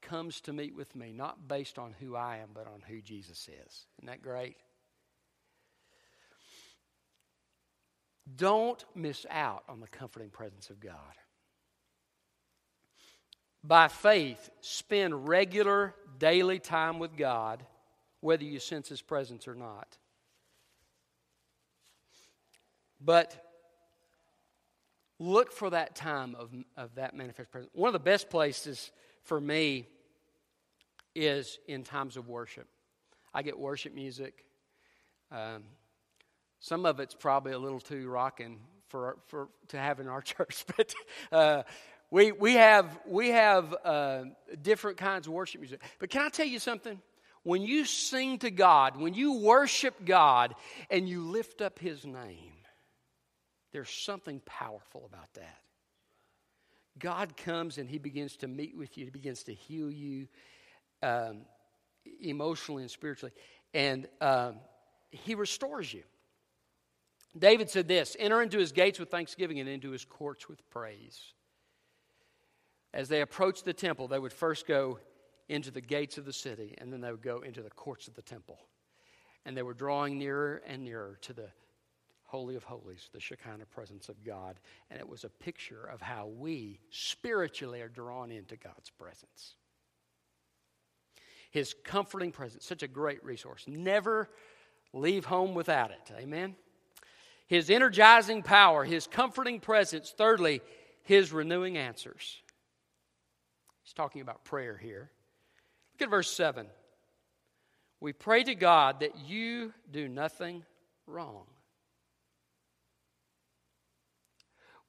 comes 0.01 0.39
to 0.41 0.53
meet 0.53 0.73
with 0.73 0.95
me, 0.95 1.11
not 1.11 1.49
based 1.49 1.77
on 1.77 1.93
who 1.99 2.15
I 2.15 2.37
am, 2.37 2.51
but 2.53 2.67
on 2.67 2.81
who 2.87 3.01
Jesus 3.01 3.49
is. 3.49 3.85
Isn't 3.99 4.07
that 4.07 4.21
great? 4.21 4.55
Don't 8.37 8.81
miss 8.95 9.25
out 9.29 9.63
on 9.67 9.81
the 9.81 9.87
comforting 9.87 10.29
presence 10.29 10.69
of 10.69 10.79
God. 10.79 10.93
By 13.63 13.87
faith, 13.87 14.49
spend 14.61 15.27
regular 15.27 15.93
daily 16.19 16.59
time 16.59 16.99
with 16.99 17.17
God, 17.17 17.65
whether 18.21 18.43
you 18.43 18.59
sense 18.59 18.89
His 18.89 19.01
presence 19.01 19.47
or 19.47 19.55
not. 19.55 19.97
But 22.99 23.43
look 25.19 25.51
for 25.51 25.69
that 25.69 25.95
time 25.95 26.35
of, 26.35 26.51
of 26.75 26.95
that 26.95 27.15
manifest 27.15 27.51
presence. 27.51 27.71
One 27.73 27.87
of 27.87 27.93
the 27.93 27.99
best 27.99 28.29
places 28.29 28.91
for 29.23 29.39
me 29.39 29.87
is 31.15 31.59
in 31.67 31.83
times 31.83 32.17
of 32.17 32.27
worship. 32.27 32.67
I 33.33 33.41
get 33.41 33.57
worship 33.57 33.93
music. 33.93 34.45
Um, 35.31 35.63
some 36.59 36.85
of 36.85 36.99
it's 36.99 37.13
probably 37.13 37.53
a 37.53 37.59
little 37.59 37.79
too 37.79 38.07
rocking 38.09 38.59
for, 38.87 39.17
for 39.27 39.49
to 39.69 39.77
have 39.77 39.99
in 39.99 40.07
our 40.07 40.21
church, 40.23 40.65
but 40.75 40.93
uh, 41.31 41.63
we 42.09 42.31
we 42.31 42.53
have 42.53 42.99
we 43.05 43.29
have 43.29 43.75
uh, 43.83 44.23
different 44.61 44.97
kinds 44.97 45.27
of 45.27 45.33
worship 45.33 45.61
music. 45.61 45.81
But 45.99 46.09
can 46.09 46.21
I 46.21 46.29
tell 46.29 46.45
you 46.45 46.59
something? 46.59 47.01
When 47.43 47.61
you 47.61 47.85
sing 47.85 48.39
to 48.39 48.51
God, 48.51 48.97
when 48.97 49.13
you 49.13 49.39
worship 49.39 50.03
God, 50.03 50.53
and 50.89 51.07
you 51.07 51.21
lift 51.21 51.61
up 51.61 51.79
His 51.79 52.05
name, 52.05 52.53
there's 53.71 53.89
something 53.89 54.41
powerful 54.45 55.05
about 55.05 55.33
that. 55.35 55.59
God 56.99 57.37
comes 57.37 57.77
and 57.77 57.89
He 57.89 57.99
begins 57.99 58.35
to 58.37 58.47
meet 58.47 58.77
with 58.77 58.97
you, 58.97 59.05
He 59.05 59.11
begins 59.11 59.43
to 59.43 59.53
heal 59.53 59.89
you 59.89 60.27
um, 61.01 61.41
emotionally 62.21 62.83
and 62.83 62.91
spiritually, 62.91 63.33
and 63.73 64.07
um, 64.19 64.55
He 65.11 65.35
restores 65.35 65.93
you. 65.93 66.03
David 67.37 67.69
said 67.69 67.87
this 67.87 68.17
enter 68.19 68.41
into 68.41 68.57
His 68.57 68.71
gates 68.71 68.99
with 68.99 69.09
thanksgiving 69.09 69.59
and 69.59 69.69
into 69.69 69.91
His 69.91 70.03
courts 70.03 70.49
with 70.49 70.67
praise. 70.69 71.33
As 72.93 73.09
they 73.09 73.21
approached 73.21 73.65
the 73.65 73.73
temple, 73.73 74.07
they 74.07 74.19
would 74.19 74.33
first 74.33 74.67
go 74.67 74.99
into 75.49 75.71
the 75.71 75.81
gates 75.81 76.17
of 76.17 76.25
the 76.25 76.33
city, 76.33 76.75
and 76.77 76.91
then 76.91 77.01
they 77.01 77.11
would 77.11 77.21
go 77.21 77.39
into 77.39 77.61
the 77.61 77.69
courts 77.69 78.07
of 78.07 78.15
the 78.15 78.21
temple. 78.21 78.59
And 79.45 79.55
they 79.55 79.63
were 79.63 79.73
drawing 79.73 80.17
nearer 80.17 80.61
and 80.65 80.83
nearer 80.83 81.17
to 81.21 81.33
the 81.33 81.49
Holy 82.23 82.55
of 82.55 82.63
Holies, 82.65 83.09
the 83.13 83.19
Shekinah 83.21 83.65
presence 83.67 84.09
of 84.09 84.23
God. 84.25 84.59
And 84.91 84.99
it 84.99 85.07
was 85.07 85.23
a 85.23 85.29
picture 85.29 85.85
of 85.85 86.01
how 86.01 86.27
we 86.27 86.79
spiritually 86.89 87.81
are 87.81 87.87
drawn 87.87 88.31
into 88.31 88.57
God's 88.57 88.89
presence. 88.89 89.55
His 91.51 91.73
comforting 91.85 92.33
presence, 92.33 92.65
such 92.65 92.83
a 92.83 92.87
great 92.87 93.23
resource. 93.23 93.63
Never 93.67 94.29
leave 94.91 95.23
home 95.23 95.53
without 95.53 95.91
it. 95.91 96.11
Amen. 96.17 96.55
His 97.47 97.69
energizing 97.69 98.43
power, 98.43 98.83
his 98.83 99.07
comforting 99.07 99.61
presence. 99.61 100.13
Thirdly, 100.15 100.61
his 101.03 101.31
renewing 101.31 101.77
answers. 101.77 102.41
He's 103.87 103.93
talking 103.93 104.19
about 104.19 104.43
prayer 104.43 104.75
here. 104.75 105.09
Look 105.93 106.07
at 106.07 106.09
verse 106.09 106.29
7. 106.29 106.67
We 108.01 108.11
pray 108.11 108.43
to 108.43 108.53
God 108.53 108.99
that 108.99 109.17
you 109.17 109.73
do 109.89 110.09
nothing 110.09 110.65
wrong. 111.05 111.45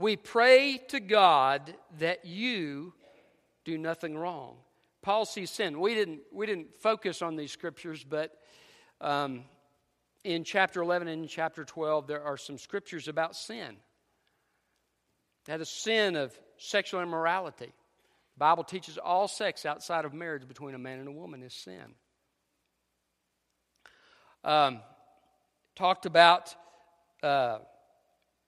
We 0.00 0.16
pray 0.16 0.80
to 0.88 0.98
God 0.98 1.72
that 2.00 2.24
you 2.24 2.92
do 3.64 3.78
nothing 3.78 4.18
wrong. 4.18 4.56
Paul 5.00 5.26
sees 5.26 5.52
sin. 5.52 5.78
We 5.78 5.94
didn't, 5.94 6.22
we 6.32 6.46
didn't 6.46 6.74
focus 6.80 7.22
on 7.22 7.36
these 7.36 7.52
scriptures, 7.52 8.02
but 8.02 8.32
um, 9.00 9.44
in 10.24 10.42
chapter 10.42 10.82
11 10.82 11.06
and 11.06 11.28
chapter 11.28 11.64
12, 11.64 12.08
there 12.08 12.24
are 12.24 12.36
some 12.36 12.58
scriptures 12.58 13.06
about 13.06 13.36
sin. 13.36 13.76
That 15.44 15.60
is 15.60 15.68
sin 15.68 16.16
of 16.16 16.36
sexual 16.56 17.00
immorality. 17.00 17.72
Bible 18.38 18.64
teaches 18.64 18.98
all 18.98 19.28
sex 19.28 19.66
outside 19.66 20.04
of 20.04 20.14
marriage 20.14 20.46
between 20.46 20.74
a 20.74 20.78
man 20.78 20.98
and 21.00 21.08
a 21.08 21.12
woman 21.12 21.42
is 21.42 21.52
sin. 21.52 21.94
Um, 24.44 24.80
talked 25.74 26.06
about 26.06 26.54
uh, 27.22 27.58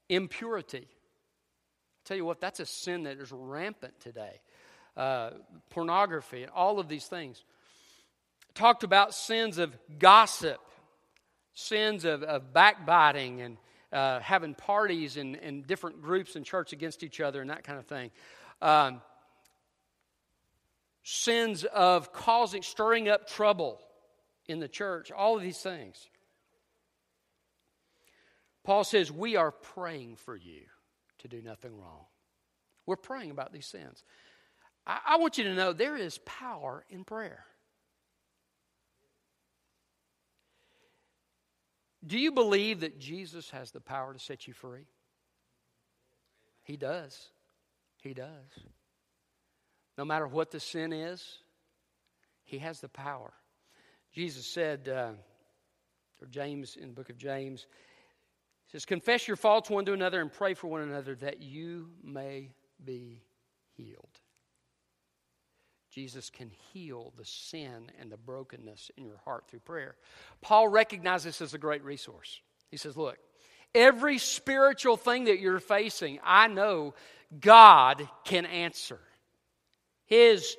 impurity. 0.09 0.87
I 0.89 2.01
tell 2.05 2.17
you 2.17 2.25
what, 2.25 2.41
that's 2.41 2.61
a 2.61 2.67
sin 2.67 3.05
that 3.05 3.19
is 3.19 3.33
rampant 3.33 3.99
today. 4.01 4.41
Uh, 4.97 5.31
pornography 5.71 6.43
and 6.43 6.53
all 6.53 6.79
of 6.79 6.89
these 6.89 7.07
things. 7.07 7.45
Talked 8.55 8.83
about 8.83 9.15
sins 9.15 9.59
of 9.59 9.77
gossip, 9.99 10.61
sins 11.55 12.05
of, 12.05 12.23
of 12.23 12.53
backbiting, 12.53 13.41
and 13.41 13.57
uh, 13.93 14.21
having 14.21 14.55
parties 14.55 15.17
and, 15.17 15.37
and 15.37 15.67
different 15.67 16.03
groups 16.03 16.37
in 16.37 16.45
church 16.45 16.73
against 16.73 17.03
each 17.03 17.21
other 17.21 17.41
and 17.41 17.51
that 17.51 17.65
kind 17.65 17.79
of 17.79 17.87
thing. 17.87 18.11
Um, 18.63 19.01
sins 21.03 21.65
of 21.65 22.13
causing, 22.13 22.63
stirring 22.63 23.09
up 23.09 23.29
trouble 23.29 23.81
in 24.47 24.61
the 24.61 24.69
church, 24.69 25.11
all 25.11 25.37
of 25.37 25.43
these 25.43 25.59
things. 25.59 26.09
Paul 28.65 28.85
says, 28.85 29.11
We 29.11 29.37
are 29.37 29.51
praying 29.51 30.17
for 30.17 30.37
you 30.37 30.63
to 31.19 31.29
do 31.29 31.41
nothing 31.43 31.77
wrong. 31.77 32.05
We're 32.87 32.97
praying 32.97 33.31
about 33.31 33.53
these 33.53 33.67
sins. 33.67 34.05
I, 34.87 34.99
I 35.07 35.17
want 35.19 35.39
you 35.39 35.45
to 35.45 35.55
know 35.55 35.73
there 35.73 35.97
is 35.97 36.19
power 36.19 36.85
in 36.91 37.05
prayer. 37.05 37.45
Do 42.07 42.19
you 42.19 42.33
believe 42.33 42.81
that 42.81 42.99
Jesus 42.99 43.51
has 43.51 43.71
the 43.71 43.81
power 43.81 44.15
to 44.15 44.19
set 44.19 44.47
you 44.47 44.55
free? 44.55 44.87
He 46.63 46.77
does. 46.77 47.29
He 48.03 48.15
does. 48.15 48.29
No 50.01 50.07
matter 50.07 50.27
what 50.27 50.51
the 50.51 50.61
sin 50.61 50.95
is, 50.95 51.23
He 52.45 52.57
has 52.57 52.81
the 52.81 52.89
power. 52.89 53.35
Jesus 54.15 54.47
said, 54.47 54.89
uh, 54.89 55.11
or 56.23 56.27
James 56.31 56.79
in 56.81 56.89
the 56.89 56.95
book 56.95 57.11
of 57.11 57.19
James, 57.19 57.67
says, 58.73 58.87
Confess 58.87 59.29
your 59.29 59.37
faults 59.37 59.69
one 59.69 59.85
to 59.85 59.93
another 59.93 60.23
and 60.23 60.33
pray 60.33 60.55
for 60.55 60.69
one 60.69 60.81
another 60.81 61.17
that 61.17 61.43
you 61.43 61.91
may 62.03 62.49
be 62.83 63.21
healed. 63.77 64.09
Jesus 65.91 66.31
can 66.31 66.51
heal 66.73 67.13
the 67.19 67.27
sin 67.27 67.93
and 68.01 68.11
the 68.11 68.17
brokenness 68.17 68.91
in 68.97 69.05
your 69.05 69.19
heart 69.27 69.49
through 69.49 69.61
prayer. 69.61 69.97
Paul 70.41 70.69
recognizes 70.69 71.39
this 71.39 71.43
as 71.43 71.53
a 71.53 71.59
great 71.59 71.85
resource. 71.85 72.41
He 72.71 72.79
says, 72.79 72.97
Look, 72.97 73.19
every 73.75 74.17
spiritual 74.17 74.97
thing 74.97 75.25
that 75.25 75.41
you're 75.41 75.61
facing, 75.61 76.21
I 76.25 76.47
know 76.47 76.95
God 77.39 78.09
can 78.25 78.47
answer. 78.47 78.99
His 80.11 80.57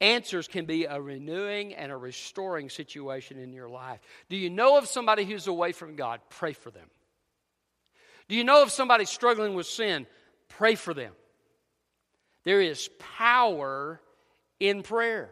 answers 0.00 0.48
can 0.48 0.64
be 0.64 0.86
a 0.86 1.00
renewing 1.00 1.74
and 1.74 1.92
a 1.92 1.96
restoring 1.96 2.70
situation 2.70 3.38
in 3.38 3.52
your 3.52 3.68
life. 3.68 4.00
Do 4.30 4.36
you 4.36 4.48
know 4.48 4.78
of 4.78 4.88
somebody 4.88 5.24
who's 5.24 5.46
away 5.46 5.72
from 5.72 5.94
God? 5.94 6.20
Pray 6.30 6.54
for 6.54 6.70
them. 6.70 6.88
Do 8.28 8.34
you 8.34 8.44
know 8.44 8.62
of 8.62 8.70
somebody 8.70 9.04
struggling 9.04 9.54
with 9.54 9.66
sin? 9.66 10.06
Pray 10.48 10.74
for 10.74 10.94
them. 10.94 11.12
There 12.44 12.62
is 12.62 12.88
power 12.98 14.00
in 14.58 14.82
prayer. 14.82 15.30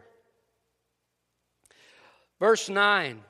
Verse 2.39 2.69
9, 2.69 3.23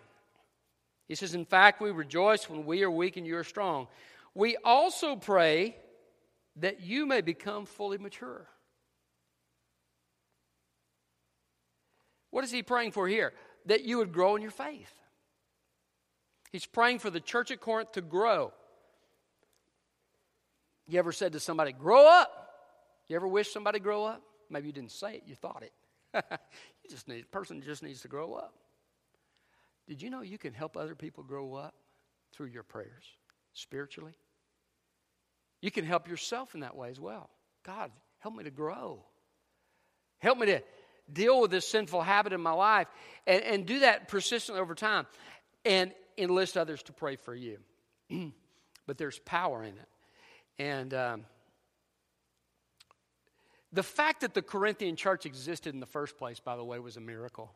he 1.07 1.15
says, 1.15 1.33
In 1.33 1.45
fact, 1.45 1.81
we 1.81 1.91
rejoice 1.91 2.49
when 2.49 2.65
we 2.65 2.83
are 2.83 2.91
weak 2.91 3.15
and 3.15 3.25
you 3.25 3.37
are 3.37 3.45
strong. 3.45 3.87
We 4.35 4.57
also 4.57 5.15
pray 5.15 5.77
that 6.57 6.81
you 6.81 7.05
may 7.05 7.21
become 7.21 7.65
fully 7.65 7.97
mature. 7.97 8.45
What 12.38 12.43
is 12.43 12.52
he 12.52 12.62
praying 12.62 12.91
for 12.91 13.08
here? 13.08 13.34
That 13.65 13.84
you 13.84 13.97
would 13.97 14.13
grow 14.13 14.36
in 14.36 14.43
your 14.43 14.52
faith. 14.52 14.93
He's 16.52 16.67
praying 16.67 17.00
for 17.00 17.10
the 17.10 17.19
church 17.19 17.50
at 17.50 17.60
Corinth 17.60 17.93
to 17.93 18.02
grow. 18.02 18.54
You 20.86 21.00
ever 21.00 21.12
said 21.12 21.34
to 21.34 21.39
somebody, 21.39 21.71
grow 21.71 22.08
up? 22.08 22.30
You 23.08 23.15
ever 23.15 23.28
wish 23.28 23.52
somebody 23.52 23.80
grow 23.80 24.06
up? 24.06 24.21
Maybe 24.52 24.67
you 24.67 24.71
didn't 24.71 24.91
say 24.91 25.15
it, 25.15 25.23
you 25.26 25.34
thought 25.34 25.63
it. 25.63 25.73
you 26.84 26.91
just 26.91 27.08
need, 27.08 27.23
a 27.23 27.26
person 27.26 27.60
just 27.60 27.82
needs 27.82 28.02
to 28.02 28.08
grow 28.08 28.36
up. 28.36 28.54
Did 29.88 30.00
you 30.04 30.12
know 30.12 30.21
you 30.21 30.38
can 30.38 30.54
help 30.54 30.78
other 30.78 30.93
people 30.93 31.23
grow 31.23 31.56
up 31.56 31.73
through 32.34 32.50
your 32.50 32.62
prayers 32.62 33.06
spiritually? 33.54 34.13
You 35.63 35.71
can 35.71 35.86
help 35.86 36.08
yourself 36.08 36.54
in 36.54 36.60
that 36.60 36.76
way 36.76 36.91
as 36.91 37.00
well. 37.00 37.32
God, 37.65 37.89
help 38.19 38.36
me 38.36 38.43
to 38.43 38.52
grow. 38.52 39.04
Help 40.19 40.38
me 40.38 40.45
to 40.45 40.62
deal 41.12 41.41
with 41.41 41.52
this 41.52 41.67
sinful 41.67 42.02
habit 42.02 42.34
in 42.34 42.41
my 42.41 42.52
life 42.52 42.88
and, 43.26 43.43
and 43.43 43.65
do 43.65 43.80
that 43.80 44.08
persistently 44.08 44.62
over 44.62 44.76
time 44.76 45.06
and 45.65 45.91
enlist 46.17 46.58
others 46.58 46.84
to 46.84 46.93
pray 46.93 47.15
for 47.15 47.36
you. 47.36 47.58
but 48.88 48.98
there's 48.98 49.20
power 49.20 49.63
in 49.63 49.74
it. 49.74 49.89
And 50.60 50.93
um, 50.93 51.26
the 53.72 53.84
fact 53.84 54.22
that 54.22 54.34
the 54.34 54.41
Corinthian 54.41 54.96
church 54.96 55.26
existed 55.26 55.74
in 55.74 55.80
the 55.80 55.86
first 55.86 56.17
place, 56.17 56.39
by 56.39 56.56
the 56.56 56.63
way, 56.63 56.80
was 56.80 56.98
a 56.98 57.02
miracle. 57.02 57.52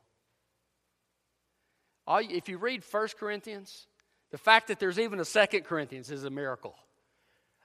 All, 2.05 2.19
if 2.19 2.49
you 2.49 2.57
read 2.57 2.83
1 2.89 3.07
Corinthians, 3.19 3.87
the 4.31 4.37
fact 4.37 4.67
that 4.67 4.79
there's 4.79 4.99
even 4.99 5.19
a 5.19 5.25
2 5.25 5.61
Corinthians 5.61 6.11
is 6.11 6.23
a 6.23 6.29
miracle. 6.29 6.75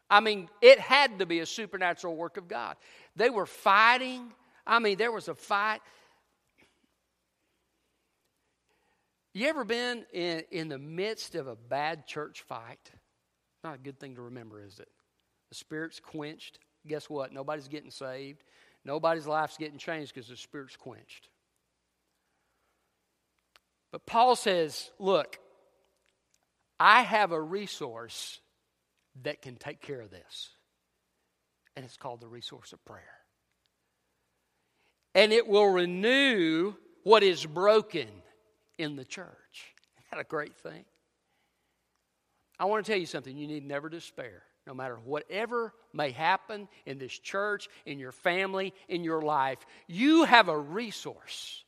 I 0.08 0.20
mean, 0.20 0.48
it 0.62 0.78
had 0.78 1.18
to 1.18 1.26
be 1.26 1.40
a 1.40 1.46
supernatural 1.46 2.14
work 2.16 2.36
of 2.36 2.48
God. 2.48 2.76
They 3.16 3.30
were 3.30 3.46
fighting. 3.46 4.32
I 4.66 4.78
mean, 4.78 4.98
there 4.98 5.12
was 5.12 5.28
a 5.28 5.34
fight. 5.34 5.80
You 9.32 9.48
ever 9.48 9.64
been 9.64 10.04
in, 10.12 10.42
in 10.50 10.68
the 10.68 10.78
midst 10.78 11.34
of 11.34 11.46
a 11.46 11.54
bad 11.54 12.06
church 12.06 12.42
fight? 12.42 12.90
Not 13.62 13.74
a 13.74 13.78
good 13.78 14.00
thing 14.00 14.16
to 14.16 14.22
remember, 14.22 14.62
is 14.62 14.78
it? 14.80 14.88
The 15.50 15.54
spirit's 15.54 16.00
quenched. 16.00 16.58
Guess 16.86 17.10
what? 17.10 17.32
Nobody's 17.32 17.68
getting 17.68 17.90
saved. 17.90 18.42
Nobody's 18.84 19.26
life's 19.26 19.56
getting 19.56 19.78
changed 19.78 20.14
because 20.14 20.28
the 20.28 20.36
spirit's 20.36 20.76
quenched. 20.76 21.28
But 23.92 24.06
Paul 24.06 24.36
says, 24.36 24.90
look, 24.98 25.38
I 26.78 27.02
have 27.02 27.32
a 27.32 27.40
resource 27.40 28.40
that 29.22 29.42
can 29.42 29.56
take 29.56 29.80
care 29.80 30.00
of 30.00 30.10
this. 30.10 30.50
And 31.74 31.84
it's 31.84 31.96
called 31.96 32.20
the 32.20 32.28
resource 32.28 32.72
of 32.72 32.84
prayer. 32.84 33.15
And 35.16 35.32
it 35.32 35.48
will 35.48 35.66
renew 35.66 36.74
what 37.02 37.24
is 37.24 37.44
broken 37.44 38.08
in 38.78 38.94
the 38.94 39.04
church. 39.04 39.74
Isn't 39.98 40.10
that 40.12 40.20
a 40.20 40.24
great 40.24 40.54
thing? 40.56 40.84
I 42.58 42.66
want 42.66 42.86
to 42.86 42.92
tell 42.92 43.00
you 43.00 43.06
something 43.06 43.36
you 43.36 43.48
need 43.48 43.66
never 43.66 43.88
despair 43.88 44.44
no 44.66 44.74
matter 44.74 44.96
whatever 44.96 45.72
may 45.92 46.10
happen 46.10 46.68
in 46.84 46.98
this 46.98 47.16
church, 47.16 47.68
in 47.84 47.98
your 47.98 48.12
family, 48.12 48.74
in 48.88 49.04
your 49.04 49.22
life, 49.22 49.64
you 49.86 50.24
have 50.24 50.48
a 50.48 50.58
resource 50.58 51.64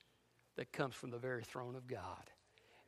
that 0.57 0.73
comes 0.73 0.95
from 0.95 1.11
the 1.11 1.19
very 1.19 1.45
throne 1.45 1.77
of 1.77 1.87
God. 1.87 2.31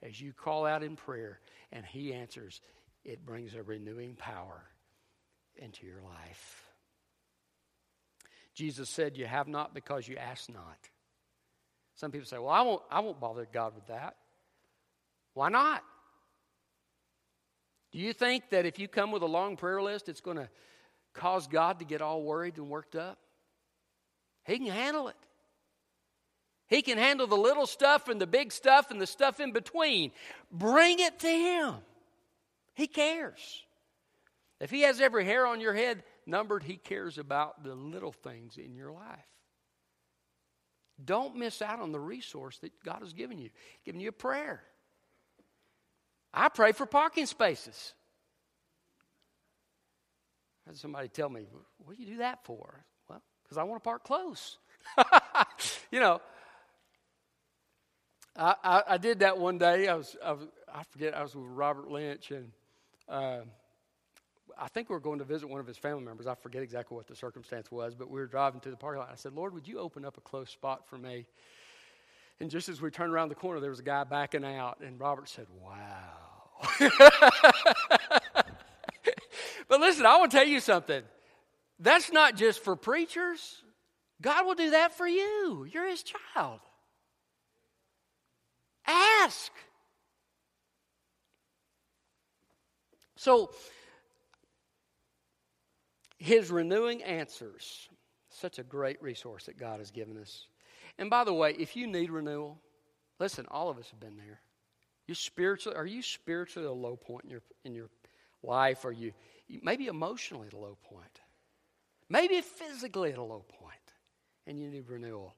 As 0.02 0.20
you 0.20 0.32
call 0.32 0.66
out 0.66 0.82
in 0.82 0.96
prayer 0.96 1.38
and 1.70 1.86
He 1.86 2.12
answers, 2.12 2.60
it 3.04 3.24
brings 3.24 3.54
a 3.54 3.62
renewing 3.62 4.16
power 4.16 4.62
into 5.56 5.86
your 5.86 6.02
life. 6.02 6.69
Jesus 8.60 8.90
said, 8.90 9.16
You 9.16 9.24
have 9.24 9.48
not 9.48 9.72
because 9.72 10.06
you 10.06 10.18
ask 10.18 10.50
not. 10.50 10.90
Some 11.94 12.10
people 12.10 12.26
say, 12.26 12.36
Well, 12.36 12.50
I 12.50 12.60
won't, 12.60 12.82
I 12.90 13.00
won't 13.00 13.18
bother 13.18 13.48
God 13.50 13.74
with 13.74 13.86
that. 13.86 14.16
Why 15.32 15.48
not? 15.48 15.82
Do 17.90 17.98
you 17.98 18.12
think 18.12 18.50
that 18.50 18.66
if 18.66 18.78
you 18.78 18.86
come 18.86 19.12
with 19.12 19.22
a 19.22 19.26
long 19.26 19.56
prayer 19.56 19.80
list, 19.80 20.10
it's 20.10 20.20
going 20.20 20.36
to 20.36 20.50
cause 21.14 21.46
God 21.46 21.78
to 21.78 21.86
get 21.86 22.02
all 22.02 22.22
worried 22.22 22.58
and 22.58 22.68
worked 22.68 22.96
up? 22.96 23.16
He 24.44 24.58
can 24.58 24.66
handle 24.66 25.08
it. 25.08 25.16
He 26.68 26.82
can 26.82 26.98
handle 26.98 27.26
the 27.26 27.38
little 27.38 27.66
stuff 27.66 28.08
and 28.10 28.20
the 28.20 28.26
big 28.26 28.52
stuff 28.52 28.90
and 28.90 29.00
the 29.00 29.06
stuff 29.06 29.40
in 29.40 29.52
between. 29.52 30.12
Bring 30.52 31.00
it 31.00 31.18
to 31.20 31.30
Him. 31.30 31.76
He 32.74 32.86
cares. 32.88 33.64
If 34.60 34.70
He 34.70 34.82
has 34.82 35.00
every 35.00 35.24
hair 35.24 35.46
on 35.46 35.62
your 35.62 35.72
head 35.72 36.02
numbered, 36.26 36.62
He 36.62 36.76
cares 36.76 37.18
about 37.18 37.64
the 37.64 37.74
little 37.74 38.12
things 38.12 38.56
in 38.56 38.74
your 38.74 38.92
life. 38.92 39.18
Don't 41.02 41.36
miss 41.36 41.62
out 41.62 41.80
on 41.80 41.92
the 41.92 42.00
resource 42.00 42.58
that 42.58 42.72
God 42.84 43.00
has 43.00 43.12
given 43.12 43.38
you, 43.38 43.50
given 43.84 44.00
you 44.00 44.08
a 44.08 44.12
prayer. 44.12 44.62
I 46.32 46.48
pray 46.48 46.72
for 46.72 46.86
parking 46.86 47.26
spaces. 47.26 47.94
I 50.66 50.70
had 50.70 50.76
somebody 50.78 51.08
tell 51.08 51.28
me, 51.28 51.46
What 51.78 51.96
do 51.96 52.02
you 52.02 52.10
do 52.10 52.18
that 52.18 52.44
for? 52.44 52.84
Well, 53.08 53.22
because 53.42 53.58
I 53.58 53.62
want 53.64 53.82
to 53.82 53.88
park 53.88 54.04
close. 54.04 54.58
you 55.90 56.00
know, 56.00 56.20
I, 58.36 58.54
I, 58.62 58.82
I, 58.88 58.98
did 58.98 59.20
that 59.20 59.38
one 59.38 59.58
day. 59.58 59.88
I 59.88 59.94
was, 59.94 60.16
I 60.24 60.32
was, 60.32 60.46
I 60.72 60.82
forget, 60.84 61.14
I 61.14 61.22
was 61.22 61.34
with 61.34 61.46
Robert 61.46 61.90
Lynch, 61.90 62.30
and 62.30 62.52
uh, 63.08 63.40
I 64.58 64.68
think 64.68 64.88
we 64.88 64.94
were 64.94 65.00
going 65.00 65.18
to 65.18 65.24
visit 65.24 65.48
one 65.48 65.60
of 65.60 65.66
his 65.66 65.76
family 65.76 66.02
members. 66.02 66.26
I 66.26 66.34
forget 66.34 66.62
exactly 66.62 66.96
what 66.96 67.06
the 67.06 67.14
circumstance 67.14 67.70
was, 67.70 67.94
but 67.94 68.10
we 68.10 68.20
were 68.20 68.26
driving 68.26 68.60
to 68.60 68.70
the 68.70 68.76
parking 68.76 69.00
lot. 69.00 69.10
I 69.12 69.16
said, 69.16 69.34
Lord, 69.34 69.54
would 69.54 69.66
you 69.68 69.78
open 69.78 70.04
up 70.04 70.16
a 70.16 70.20
close 70.20 70.50
spot 70.50 70.88
for 70.88 70.98
me? 70.98 71.26
And 72.40 72.50
just 72.50 72.68
as 72.68 72.80
we 72.80 72.90
turned 72.90 73.12
around 73.12 73.28
the 73.28 73.34
corner, 73.34 73.60
there 73.60 73.70
was 73.70 73.80
a 73.80 73.84
guy 73.84 74.04
backing 74.04 74.44
out, 74.44 74.78
and 74.80 74.98
Robert 74.98 75.28
said, 75.28 75.46
Wow. 75.62 76.30
but 79.68 79.80
listen, 79.80 80.06
I 80.06 80.16
want 80.18 80.30
to 80.30 80.36
tell 80.36 80.46
you 80.46 80.60
something. 80.60 81.02
That's 81.78 82.12
not 82.12 82.36
just 82.36 82.62
for 82.62 82.76
preachers. 82.76 83.62
God 84.20 84.46
will 84.46 84.54
do 84.54 84.70
that 84.70 84.96
for 84.96 85.08
you. 85.08 85.66
You're 85.70 85.88
his 85.88 86.02
child. 86.02 86.60
Ask. 88.86 89.50
So, 93.16 93.50
his 96.20 96.50
renewing 96.50 97.02
answers, 97.02 97.88
such 98.28 98.58
a 98.58 98.62
great 98.62 99.02
resource 99.02 99.46
that 99.46 99.58
God 99.58 99.78
has 99.80 99.90
given 99.90 100.18
us. 100.18 100.46
And 100.98 101.08
by 101.08 101.24
the 101.24 101.32
way, 101.32 101.56
if 101.58 101.74
you 101.74 101.86
need 101.86 102.10
renewal, 102.10 102.60
listen, 103.18 103.46
all 103.50 103.70
of 103.70 103.78
us 103.78 103.90
have 103.90 104.00
been 104.00 104.18
there. 104.18 104.40
You 105.06 105.14
spiritually, 105.14 105.76
are 105.76 105.86
you 105.86 106.02
spiritually 106.02 106.68
at 106.68 106.70
a 106.70 106.74
low 106.74 106.94
point 106.94 107.24
in 107.24 107.30
your 107.30 107.42
in 107.64 107.74
your 107.74 107.88
life? 108.42 108.84
Are 108.84 108.92
you 108.92 109.12
maybe 109.62 109.86
emotionally 109.86 110.46
at 110.46 110.52
a 110.52 110.58
low 110.58 110.76
point? 110.84 111.20
Maybe 112.08 112.40
physically 112.42 113.12
at 113.12 113.18
a 113.18 113.22
low 113.22 113.44
point, 113.58 113.94
and 114.46 114.60
you 114.60 114.68
need 114.68 114.88
renewal. 114.88 115.34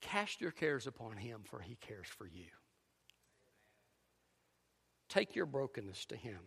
Cast 0.00 0.40
your 0.40 0.50
cares 0.50 0.88
upon 0.88 1.16
him, 1.16 1.42
for 1.44 1.60
he 1.60 1.76
cares 1.76 2.08
for 2.08 2.26
you. 2.26 2.48
Take 5.08 5.36
your 5.36 5.46
brokenness 5.46 6.06
to 6.06 6.16
him. 6.16 6.40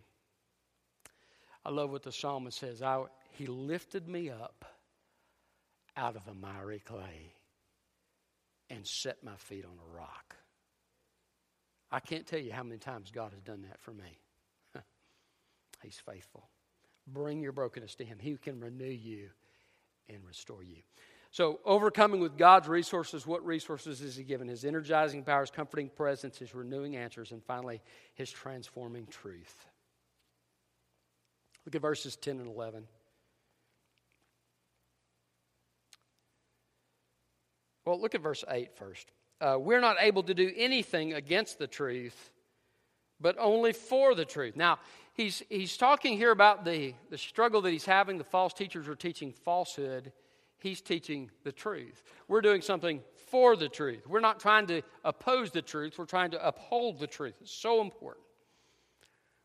I 1.65 1.71
love 1.71 1.91
what 1.91 2.03
the 2.03 2.11
psalmist 2.11 2.59
says 2.59 2.81
I, 2.81 3.03
He 3.31 3.47
lifted 3.47 4.07
me 4.07 4.29
up 4.29 4.65
out 5.97 6.15
of 6.15 6.25
the 6.25 6.33
miry 6.33 6.79
clay 6.79 7.33
and 8.69 8.85
set 8.85 9.23
my 9.23 9.35
feet 9.37 9.65
on 9.65 9.71
a 9.71 9.97
rock. 9.97 10.35
I 11.91 11.99
can't 11.99 12.27
tell 12.27 12.39
you 12.39 12.51
how 12.51 12.63
many 12.63 12.77
times 12.77 13.11
God 13.11 13.31
has 13.31 13.41
done 13.41 13.63
that 13.63 13.79
for 13.79 13.91
me. 13.91 14.19
He's 15.83 16.01
faithful. 16.05 16.49
Bring 17.07 17.41
your 17.41 17.51
brokenness 17.51 17.95
to 17.95 18.05
Him. 18.05 18.17
He 18.19 18.35
can 18.37 18.59
renew 18.59 18.85
you 18.85 19.29
and 20.09 20.19
restore 20.27 20.63
you. 20.63 20.77
So, 21.31 21.59
overcoming 21.65 22.21
with 22.21 22.37
God's 22.37 22.67
resources, 22.67 23.27
what 23.27 23.45
resources 23.45 24.01
is 24.01 24.15
He 24.15 24.23
given? 24.23 24.47
His 24.47 24.65
energizing 24.65 25.23
powers, 25.23 25.51
comforting 25.51 25.89
presence, 25.89 26.37
His 26.37 26.55
renewing 26.55 26.95
answers, 26.95 27.31
and 27.31 27.43
finally, 27.43 27.81
His 28.13 28.31
transforming 28.31 29.07
truth. 29.07 29.67
Look 31.65 31.75
at 31.75 31.81
verses 31.81 32.15
10 32.15 32.39
and 32.39 32.47
11. 32.47 32.87
Well, 37.85 37.99
look 37.99 38.15
at 38.15 38.21
verse 38.21 38.43
8 38.47 38.73
first. 38.75 39.11
Uh, 39.41 39.57
we're 39.59 39.81
not 39.81 39.97
able 39.99 40.23
to 40.23 40.33
do 40.33 40.51
anything 40.55 41.13
against 41.13 41.59
the 41.59 41.67
truth, 41.67 42.31
but 43.19 43.35
only 43.39 43.73
for 43.73 44.15
the 44.15 44.25
truth. 44.25 44.55
Now, 44.55 44.79
he's, 45.13 45.43
he's 45.49 45.77
talking 45.77 46.17
here 46.17 46.31
about 46.31 46.65
the, 46.65 46.93
the 47.09 47.17
struggle 47.17 47.61
that 47.61 47.71
he's 47.71 47.85
having. 47.85 48.17
The 48.17 48.23
false 48.23 48.53
teachers 48.53 48.87
are 48.87 48.95
teaching 48.95 49.31
falsehood, 49.31 50.11
he's 50.57 50.81
teaching 50.81 51.29
the 51.43 51.51
truth. 51.51 52.01
We're 52.27 52.41
doing 52.41 52.61
something 52.61 53.01
for 53.29 53.55
the 53.55 53.69
truth. 53.69 54.07
We're 54.07 54.19
not 54.19 54.39
trying 54.39 54.67
to 54.67 54.81
oppose 55.03 55.51
the 55.51 55.61
truth, 55.61 55.97
we're 55.97 56.05
trying 56.05 56.31
to 56.31 56.47
uphold 56.47 56.99
the 56.99 57.07
truth. 57.07 57.35
It's 57.41 57.51
so 57.51 57.81
important. 57.81 58.25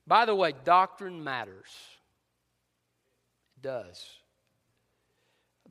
By 0.07 0.25
the 0.25 0.35
way, 0.35 0.55
doctrine 0.65 1.23
matters 1.23 1.69
does. 3.63 4.05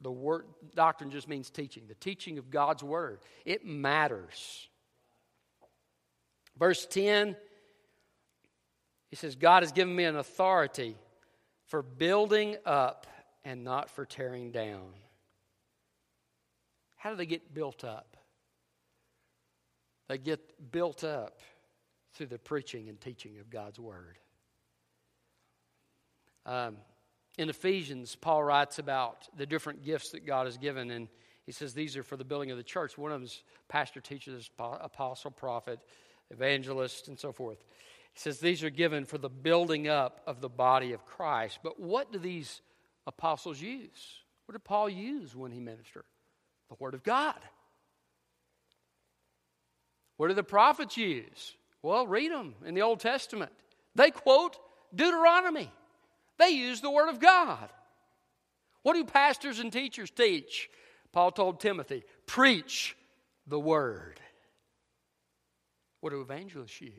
The 0.02 0.12
word 0.12 0.46
doctrine 0.76 1.12
just 1.12 1.28
means 1.28 1.50
teaching, 1.50 1.84
the 1.88 1.96
teaching 1.96 2.38
of 2.38 2.50
God's 2.50 2.84
word. 2.84 3.20
It 3.46 3.66
matters. 3.66 4.68
Verse 6.58 6.86
10, 6.86 7.36
he 9.10 9.16
says, 9.16 9.36
God 9.36 9.64
has 9.64 9.72
given 9.72 9.96
me 9.96 10.06
an 10.06 10.16
authority 10.16 10.96
for 11.68 11.82
building 11.82 12.56
up 12.66 13.08
and 13.44 13.64
not 13.64 13.90
for 13.90 14.06
tearing 14.06 14.52
down. 14.52 14.90
How 16.98 17.10
do 17.12 17.16
they 17.16 17.26
get 17.26 17.54
built 17.54 17.84
up? 17.84 18.18
They 20.08 20.18
get 20.18 20.72
built 20.72 21.04
up 21.04 21.40
through 22.14 22.28
the 22.28 22.40
preaching 22.40 22.90
and 22.90 23.00
teaching 23.00 23.40
of 23.40 23.50
God's 23.50 23.80
word. 23.80 24.18
Um, 26.46 26.78
in 27.40 27.50
Ephesians, 27.50 28.18
Paul 28.18 28.44
writes 28.44 28.80
about 28.80 29.30
the 29.38 29.46
different 29.46 29.86
gifts 29.86 30.10
that 30.10 30.26
God 30.26 30.46
has 30.46 30.58
given, 30.58 30.92
and 30.92 31.08
he 31.46 31.54
says 31.54 31.74
these 31.74 31.96
are 31.96 32.04
for 32.04 32.18
the 32.18 32.26
building 32.26 32.52
of 32.52 32.58
the 32.58 32.64
church. 32.64 32.98
One 32.98 33.14
of 33.14 33.22
them 33.22 33.24
is 33.24 33.44
pastor, 33.70 34.02
teacher, 34.02 34.38
apostle, 34.60 35.32
prophet, 35.32 35.80
evangelist, 36.32 37.08
and 37.08 37.18
so 37.18 37.32
forth. 37.32 37.64
He 38.14 38.20
says 38.20 38.42
these 38.42 38.62
are 38.62 38.70
given 38.70 39.06
for 39.06 39.18
the 39.18 39.30
building 39.30 39.88
up 39.88 40.20
of 40.28 40.42
the 40.42 40.50
body 40.50 40.92
of 40.92 41.06
Christ. 41.06 41.60
But 41.64 41.80
what 41.80 42.12
do 42.12 42.20
these 42.20 42.62
apostles 43.08 43.62
use? 43.62 44.18
What 44.46 44.52
did 44.52 44.66
Paul 44.66 44.90
use 44.90 45.34
when 45.34 45.54
he 45.54 45.62
ministered? 45.62 46.04
The 46.68 46.76
Word 46.78 46.94
of 46.94 47.04
God. 47.04 47.40
What 50.18 50.28
do 50.28 50.34
the 50.34 50.44
prophets 50.44 50.98
use? 50.98 51.56
Well, 51.84 52.06
read 52.06 52.34
them 52.34 52.56
in 52.66 52.76
the 52.76 52.82
Old 52.82 53.00
Testament. 53.00 53.54
They 53.96 54.12
quote 54.12 54.58
Deuteronomy. 54.94 55.72
They 56.40 56.50
use 56.50 56.82
the 56.82 56.90
Word 56.90 57.10
of 57.10 57.20
God. 57.20 57.70
What 58.82 58.94
do 58.94 59.04
pastors 59.04 59.60
and 59.60 59.72
teachers 59.72 60.10
teach? 60.10 60.70
Paul 61.12 61.32
told 61.32 61.60
Timothy, 61.60 62.04
preach 62.26 62.96
the 63.46 63.60
Word. 63.60 64.20
What 66.00 66.12
do 66.12 66.22
evangelists 66.22 66.80
use? 66.80 66.94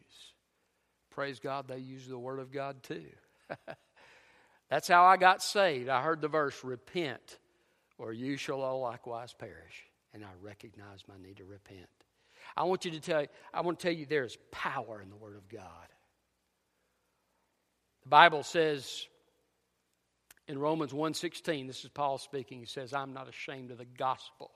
Praise 1.10 1.40
God, 1.40 1.66
they 1.66 1.78
use 1.78 2.06
the 2.06 2.18
Word 2.18 2.38
of 2.38 2.52
God 2.52 2.82
too. 2.82 3.06
That's 4.70 4.86
how 4.86 5.04
I 5.04 5.16
got 5.16 5.42
saved. 5.42 5.88
I 5.88 6.02
heard 6.02 6.20
the 6.20 6.28
verse, 6.28 6.62
repent, 6.62 7.38
or 7.98 8.12
you 8.12 8.36
shall 8.36 8.60
all 8.60 8.80
likewise 8.80 9.32
perish. 9.32 9.86
And 10.12 10.22
I 10.22 10.28
recognized 10.40 11.08
my 11.08 11.14
need 11.20 11.38
to 11.38 11.44
repent. 11.44 11.88
I 12.56 12.64
want 12.64 12.84
you 12.84 12.90
to 12.90 13.00
tell 13.00 13.22
you, 13.22 13.28
I 13.54 13.62
want 13.62 13.78
to 13.78 13.82
tell 13.82 13.96
you 13.96 14.06
there 14.06 14.24
is 14.24 14.36
power 14.50 15.00
in 15.00 15.08
the 15.08 15.16
Word 15.16 15.36
of 15.36 15.48
God. 15.48 15.62
The 18.02 18.08
Bible 18.08 18.42
says 18.42 19.06
in 20.50 20.58
Romans 20.58 20.92
1:16, 20.92 21.68
this 21.68 21.84
is 21.84 21.90
Paul 21.90 22.18
speaking. 22.18 22.58
He 22.58 22.66
says, 22.66 22.92
"I'm 22.92 23.12
not 23.12 23.28
ashamed 23.28 23.70
of 23.70 23.78
the 23.78 23.84
gospel." 23.84 24.52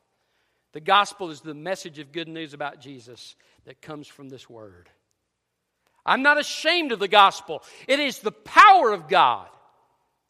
The 0.73 0.81
gospel 0.81 1.31
is 1.31 1.41
the 1.41 1.55
message 1.55 2.01
of 2.01 2.11
good 2.11 2.27
news 2.27 2.53
about 2.53 2.81
Jesus 2.81 3.37
that 3.63 3.81
comes 3.81 4.09
from 4.09 4.29
this 4.29 4.51
word. 4.51 4.91
I'm 6.05 6.23
not 6.23 6.37
ashamed 6.37 6.91
of 6.91 6.99
the 6.99 7.07
gospel. 7.07 7.63
It 7.87 8.01
is 8.01 8.19
the 8.19 8.33
power 8.33 8.93
of 8.93 9.07
God 9.07 9.49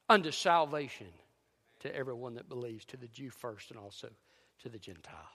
unto 0.06 0.30
salvation 0.30 1.10
to 1.80 1.94
everyone 1.94 2.34
that 2.34 2.48
believes, 2.48 2.84
to 2.86 2.98
the 2.98 3.08
Jew 3.08 3.30
first 3.30 3.70
and 3.70 3.80
also 3.80 4.14
to 4.58 4.68
the 4.68 4.78
Gentile. 4.78 5.32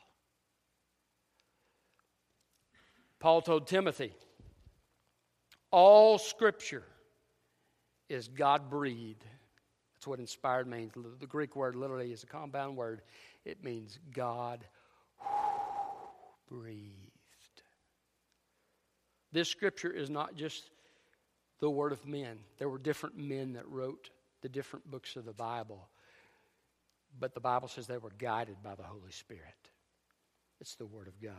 Paul 3.18 3.42
told 3.42 3.66
Timothy, 3.66 4.16
all 5.72 6.20
scripture 6.20 6.86
is 8.08 8.28
God 8.28 8.70
breathed 8.70 9.26
that's 10.00 10.08
what 10.08 10.20
inspired 10.22 10.66
means. 10.66 10.94
The 11.20 11.28
Greek 11.28 11.58
word 11.58 11.76
literally 11.76 12.14
is 12.14 12.24
a 12.24 12.26
compound 12.26 12.78
word, 12.78 13.02
it 13.44 13.66
means 13.66 14.00
God 14.14 14.64
breathed. 16.48 16.96
This 19.34 19.50
scripture 19.50 19.92
is 19.92 20.10
not 20.10 20.36
just 20.36 20.64
the 21.60 21.70
word 21.70 21.92
of 21.92 22.08
men, 22.08 22.40
there 22.60 22.70
were 22.70 22.78
different 22.78 23.18
men 23.18 23.54
that 23.54 23.68
wrote 23.68 24.10
the 24.42 24.48
different 24.48 24.90
books 24.90 25.18
of 25.18 25.26
the 25.26 25.34
Bible. 25.34 25.90
But 27.20 27.34
the 27.34 27.42
Bible 27.42 27.68
says 27.68 27.86
they 27.86 27.98
were 27.98 28.14
guided 28.18 28.64
by 28.64 28.76
the 28.76 28.84
Holy 28.84 29.12
Spirit. 29.12 29.44
It's 30.62 30.76
the 30.76 30.86
Word 30.86 31.08
of 31.08 31.20
God. 31.22 31.34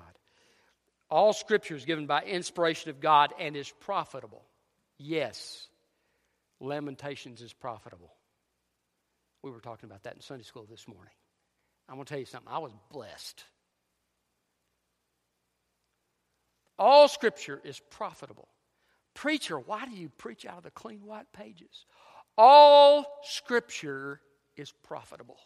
All 1.09 1.33
Scripture 1.33 1.77
is 1.77 1.87
given 1.87 2.07
by 2.07 2.25
inspiration 2.25 2.91
of 2.91 3.01
God 3.01 3.33
and 3.39 3.57
is 3.57 3.73
profitable. 3.81 4.43
Yes, 4.99 5.67
Lamentations 6.61 7.41
is 7.41 7.55
profitable. 7.55 8.11
We 9.43 9.51
were 9.51 9.61
talking 9.61 9.89
about 9.89 10.03
that 10.05 10.15
in 10.15 10.21
Sunday 10.21 10.45
school 10.45 10.67
this 10.69 10.87
morning. 10.87 11.13
I'm 11.89 11.97
going 11.97 12.05
to 12.05 12.11
tell 12.11 12.21
you 12.21 12.27
something. 12.27 12.53
I 12.53 12.59
was 12.59 12.73
blessed. 12.91 13.45
All 16.79 17.09
scripture 17.09 17.61
is 17.65 17.81
profitable. 17.91 18.49
Preacher, 19.15 19.59
why 19.59 19.85
do 19.87 19.93
you 19.93 20.09
preach 20.09 20.47
out 20.47 20.59
of 20.59 20.63
the 20.63 20.71
clean 20.71 21.05
white 21.05 21.31
pages? 21.33 21.85
All 22.43 23.05
Scripture 23.23 24.21
is 24.57 24.73
profitable. 24.73 25.37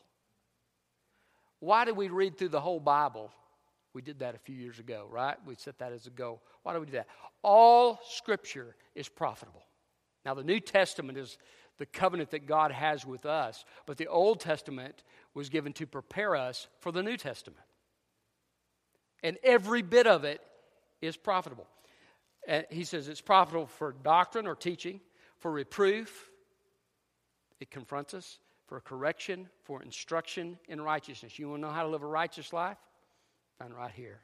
Why 1.59 1.85
do 1.85 1.93
we 1.93 2.09
read 2.09 2.39
through 2.39 2.51
the 2.51 2.61
whole 2.61 2.79
Bible? 2.79 3.33
We 3.95 4.03
did 4.03 4.21
that 4.21 4.37
a 4.37 4.39
few 4.39 4.55
years 4.55 4.79
ago, 4.79 5.09
right? 5.11 5.37
We 5.47 5.57
set 5.57 5.79
that 5.79 5.93
as 5.93 6.07
a 6.07 6.11
goal. 6.11 6.43
Why 6.63 6.73
do 6.73 6.81
we 6.81 6.87
do 6.87 6.93
that? 6.93 7.09
All 7.43 7.99
Scripture 8.09 8.77
is 8.95 9.09
profitable. 9.09 9.65
Now, 10.25 10.35
the 10.35 10.45
New 10.45 10.61
Testament 10.61 11.19
is 11.19 11.37
the 11.79 11.87
covenant 11.87 12.31
that 12.31 12.47
God 12.47 12.71
has 12.71 13.05
with 13.05 13.27
us, 13.27 13.65
but 13.87 13.97
the 13.97 14.07
Old 14.07 14.41
Testament 14.41 15.03
was 15.35 15.49
given 15.49 15.73
to 15.75 15.87
prepare 15.87 16.37
us 16.37 16.69
for 16.81 16.93
the 16.93 17.03
New 17.03 17.17
Testament. 17.17 17.65
And 19.23 19.39
every 19.43 19.83
bit 19.83 20.07
of 20.07 20.25
it 20.25 20.41
is 21.01 21.17
profitable. 21.17 21.67
And 22.47 22.67
he 22.71 22.85
says 22.85 23.09
it's 23.09 23.21
profitable 23.21 23.67
for 23.67 23.93
doctrine 23.93 24.47
or 24.47 24.55
teaching, 24.55 25.01
for 25.39 25.51
reproof, 25.51 26.31
it 27.61 27.71
confronts 27.71 28.15
us, 28.15 28.39
for 28.67 28.81
correction, 28.81 29.49
for 29.63 29.83
instruction 29.83 30.59
in 30.69 30.81
righteousness. 30.81 31.39
You 31.39 31.49
want 31.49 31.63
to 31.63 31.69
know 31.69 31.73
how 31.73 31.83
to 31.83 31.89
live 31.89 32.03
a 32.03 32.07
righteous 32.07 32.53
life? 32.53 32.79
Find 33.59 33.75
right 33.75 33.91
here. 33.91 34.21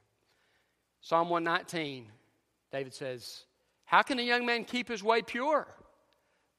Psalm 1.01 1.31
119, 1.31 2.07
David 2.73 2.95
says, 2.95 3.45
How 3.85 4.03
can 4.03 4.19
a 4.19 4.23
young 4.23 4.45
man 4.45 4.65
keep 4.65 4.89
his 4.89 5.03
way 5.03 5.23
pure? 5.23 5.67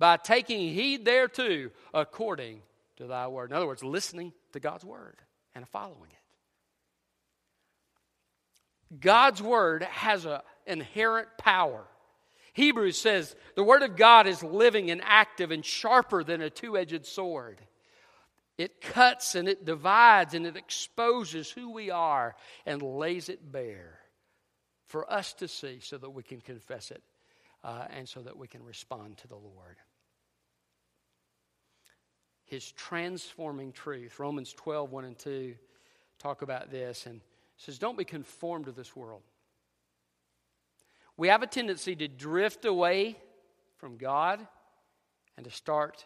By 0.02 0.18
taking 0.18 0.74
heed 0.74 1.06
thereto 1.06 1.70
according 1.93 2.64
to 2.97 3.06
thy 3.06 3.28
word. 3.28 3.52
In 3.52 3.56
other 3.56 3.68
words, 3.68 3.84
listening 3.84 4.34
to 4.52 4.60
God's 4.60 4.84
word 4.84 5.18
and 5.54 5.70
following 5.70 6.10
it. 8.89 8.99
God's 8.99 9.43
word 9.43 9.84
has 9.84 10.26
an 10.26 10.39
inherent 10.66 11.28
power. 11.38 11.84
Hebrews 12.54 12.97
says 12.97 13.36
the 13.56 13.64
word 13.64 13.84
of 13.84 13.95
God 13.95 14.26
is 14.26 14.41
living 14.41 14.89
and 14.89 15.04
active 15.06 15.52
and 15.52 15.64
sharper 15.64 16.24
than 16.24 16.41
a 16.41 16.49
two 16.49 16.80
edged 16.80 17.06
sword. 17.06 17.62
It 18.58 18.82
cuts 18.82 19.36
and 19.36 19.47
it 19.47 19.66
divides 19.66 20.34
and 20.34 20.47
it 20.47 20.58
exposes 20.58 21.52
who 21.52 21.74
we 21.74 21.91
are 21.91 22.36
and 22.66 22.82
lays 22.82 23.30
it 23.30 23.52
bare 23.52 23.99
for 24.88 25.14
us 25.14 25.34
to 25.34 25.47
see 25.47 25.80
so 25.80 25.99
that 25.99 26.10
we 26.10 26.24
can 26.24 26.41
confess 26.41 26.89
it 26.89 27.04
uh, 27.64 27.86
and 27.95 28.10
so 28.10 28.22
that 28.22 28.36
we 28.36 28.47
can 28.47 28.64
respond 28.64 29.20
to 29.20 29.28
the 29.28 29.36
Lord. 29.36 29.78
His 32.52 32.70
transforming 32.74 33.72
truth, 33.72 34.20
Romans 34.20 34.52
12, 34.52 34.91
1 34.91 35.06
and 35.06 35.18
2, 35.18 35.56
talk 36.20 36.41
about 36.41 36.70
this 36.70 37.06
and 37.06 37.22
says, 37.56 37.80
Don't 37.80 37.97
be 37.97 38.04
conformed 38.04 38.66
to 38.66 38.74
this 38.74 38.93
world. 38.93 39.22
We 41.16 41.30
have 41.30 41.43
a 41.43 41.47
tendency 41.47 41.95
to 41.95 42.10
drift 42.10 42.66
away 42.66 43.16
from 43.78 43.95
God 43.95 44.45
and 45.38 45.45
to 45.45 45.49
start 45.49 46.04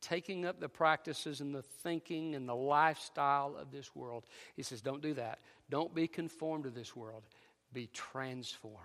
taking 0.00 0.46
up 0.46 0.60
the 0.60 0.68
practices 0.68 1.40
and 1.40 1.52
the 1.52 1.62
thinking 1.62 2.36
and 2.36 2.48
the 2.48 2.54
lifestyle 2.54 3.56
of 3.56 3.72
this 3.72 3.96
world. 3.96 4.26
He 4.54 4.62
says, 4.62 4.80
Don't 4.80 5.02
do 5.02 5.14
that. 5.14 5.40
Don't 5.70 5.92
be 5.92 6.06
conformed 6.06 6.62
to 6.64 6.70
this 6.70 6.94
world. 6.94 7.24
Be 7.72 7.88
transformed 7.92 8.78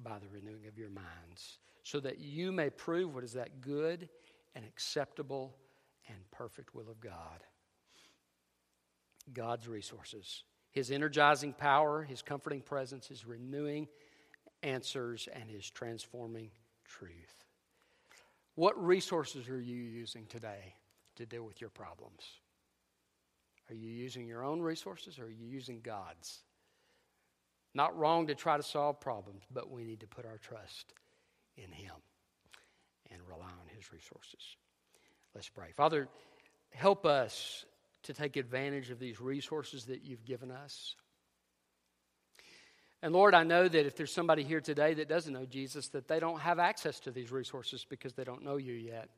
by 0.00 0.20
the 0.20 0.28
renewing 0.32 0.68
of 0.68 0.78
your 0.78 0.90
minds, 0.90 1.58
so 1.82 1.98
that 1.98 2.20
you 2.20 2.52
may 2.52 2.70
prove 2.70 3.12
what 3.12 3.24
is 3.24 3.32
that 3.32 3.60
good 3.60 4.08
and 4.54 4.64
acceptable 4.64 5.56
and 6.08 6.18
perfect 6.30 6.74
will 6.74 6.88
of 6.90 7.00
God. 7.00 7.44
God's 9.32 9.68
resources, 9.68 10.44
His 10.70 10.90
energizing 10.90 11.52
power, 11.52 12.02
His 12.02 12.22
comforting 12.22 12.60
presence, 12.60 13.06
His 13.06 13.24
renewing 13.24 13.88
answers, 14.62 15.28
and 15.32 15.50
His 15.50 15.70
transforming 15.70 16.50
truth. 16.84 17.44
What 18.54 18.82
resources 18.84 19.48
are 19.48 19.60
you 19.60 19.76
using 19.76 20.26
today 20.26 20.74
to 21.16 21.26
deal 21.26 21.44
with 21.44 21.60
your 21.60 21.70
problems? 21.70 22.22
Are 23.70 23.74
you 23.74 23.88
using 23.88 24.26
your 24.26 24.44
own 24.44 24.60
resources 24.60 25.18
or 25.18 25.24
are 25.24 25.30
you 25.30 25.46
using 25.46 25.80
God's? 25.80 26.40
Not 27.74 27.96
wrong 27.96 28.26
to 28.26 28.34
try 28.34 28.58
to 28.58 28.62
solve 28.62 29.00
problems, 29.00 29.44
but 29.50 29.70
we 29.70 29.84
need 29.84 30.00
to 30.00 30.06
put 30.06 30.26
our 30.26 30.36
trust 30.36 30.92
in 31.56 31.72
Him 31.72 31.94
and 33.10 33.20
rely 33.26 33.46
on 33.46 33.68
His 33.82 33.92
resources. 33.92 34.56
Let's 35.34 35.48
pray. 35.48 35.72
Father, 35.76 36.08
help 36.70 37.04
us 37.04 37.64
to 38.04 38.14
take 38.14 38.36
advantage 38.36 38.90
of 38.90 39.00
these 39.00 39.20
resources 39.20 39.86
that 39.86 40.04
you've 40.04 40.24
given 40.24 40.52
us. 40.52 40.94
And 43.02 43.12
Lord, 43.12 43.34
I 43.34 43.42
know 43.42 43.66
that 43.66 43.86
if 43.86 43.96
there's 43.96 44.12
somebody 44.12 44.44
here 44.44 44.60
today 44.60 44.94
that 44.94 45.08
doesn't 45.08 45.32
know 45.32 45.46
Jesus, 45.46 45.88
that 45.88 46.06
they 46.06 46.20
don't 46.20 46.38
have 46.40 46.60
access 46.60 47.00
to 47.00 47.10
these 47.10 47.32
resources 47.32 47.84
because 47.88 48.12
they 48.12 48.22
don't 48.22 48.44
know 48.44 48.56
you 48.56 48.74
yet. 48.74 49.08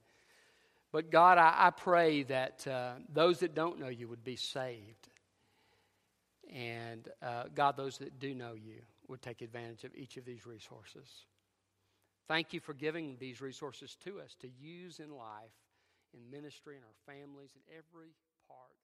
But 0.90 1.10
God, 1.10 1.36
I, 1.36 1.66
I 1.66 1.70
pray 1.70 2.22
that 2.22 2.66
uh, 2.66 2.92
those 3.12 3.40
that 3.40 3.54
don't 3.54 3.78
know 3.78 3.88
you 3.88 4.08
would 4.08 4.24
be 4.24 4.36
saved. 4.36 5.08
And 6.54 7.06
uh, 7.20 7.44
God, 7.54 7.76
those 7.76 7.98
that 7.98 8.18
do 8.18 8.34
know 8.34 8.54
you 8.54 8.80
would 9.08 9.20
take 9.20 9.42
advantage 9.42 9.84
of 9.84 9.94
each 9.94 10.16
of 10.16 10.24
these 10.24 10.46
resources. 10.46 11.26
Thank 12.28 12.52
you 12.52 12.60
for 12.60 12.72
giving 12.72 13.16
these 13.18 13.40
resources 13.40 13.96
to 14.04 14.20
us 14.20 14.34
to 14.40 14.48
use 14.48 14.98
in 14.98 15.10
life, 15.10 15.52
in 16.14 16.30
ministry, 16.30 16.76
in 16.76 16.82
our 16.82 17.14
families, 17.14 17.50
in 17.54 17.62
every 17.76 18.14
part 18.48 18.78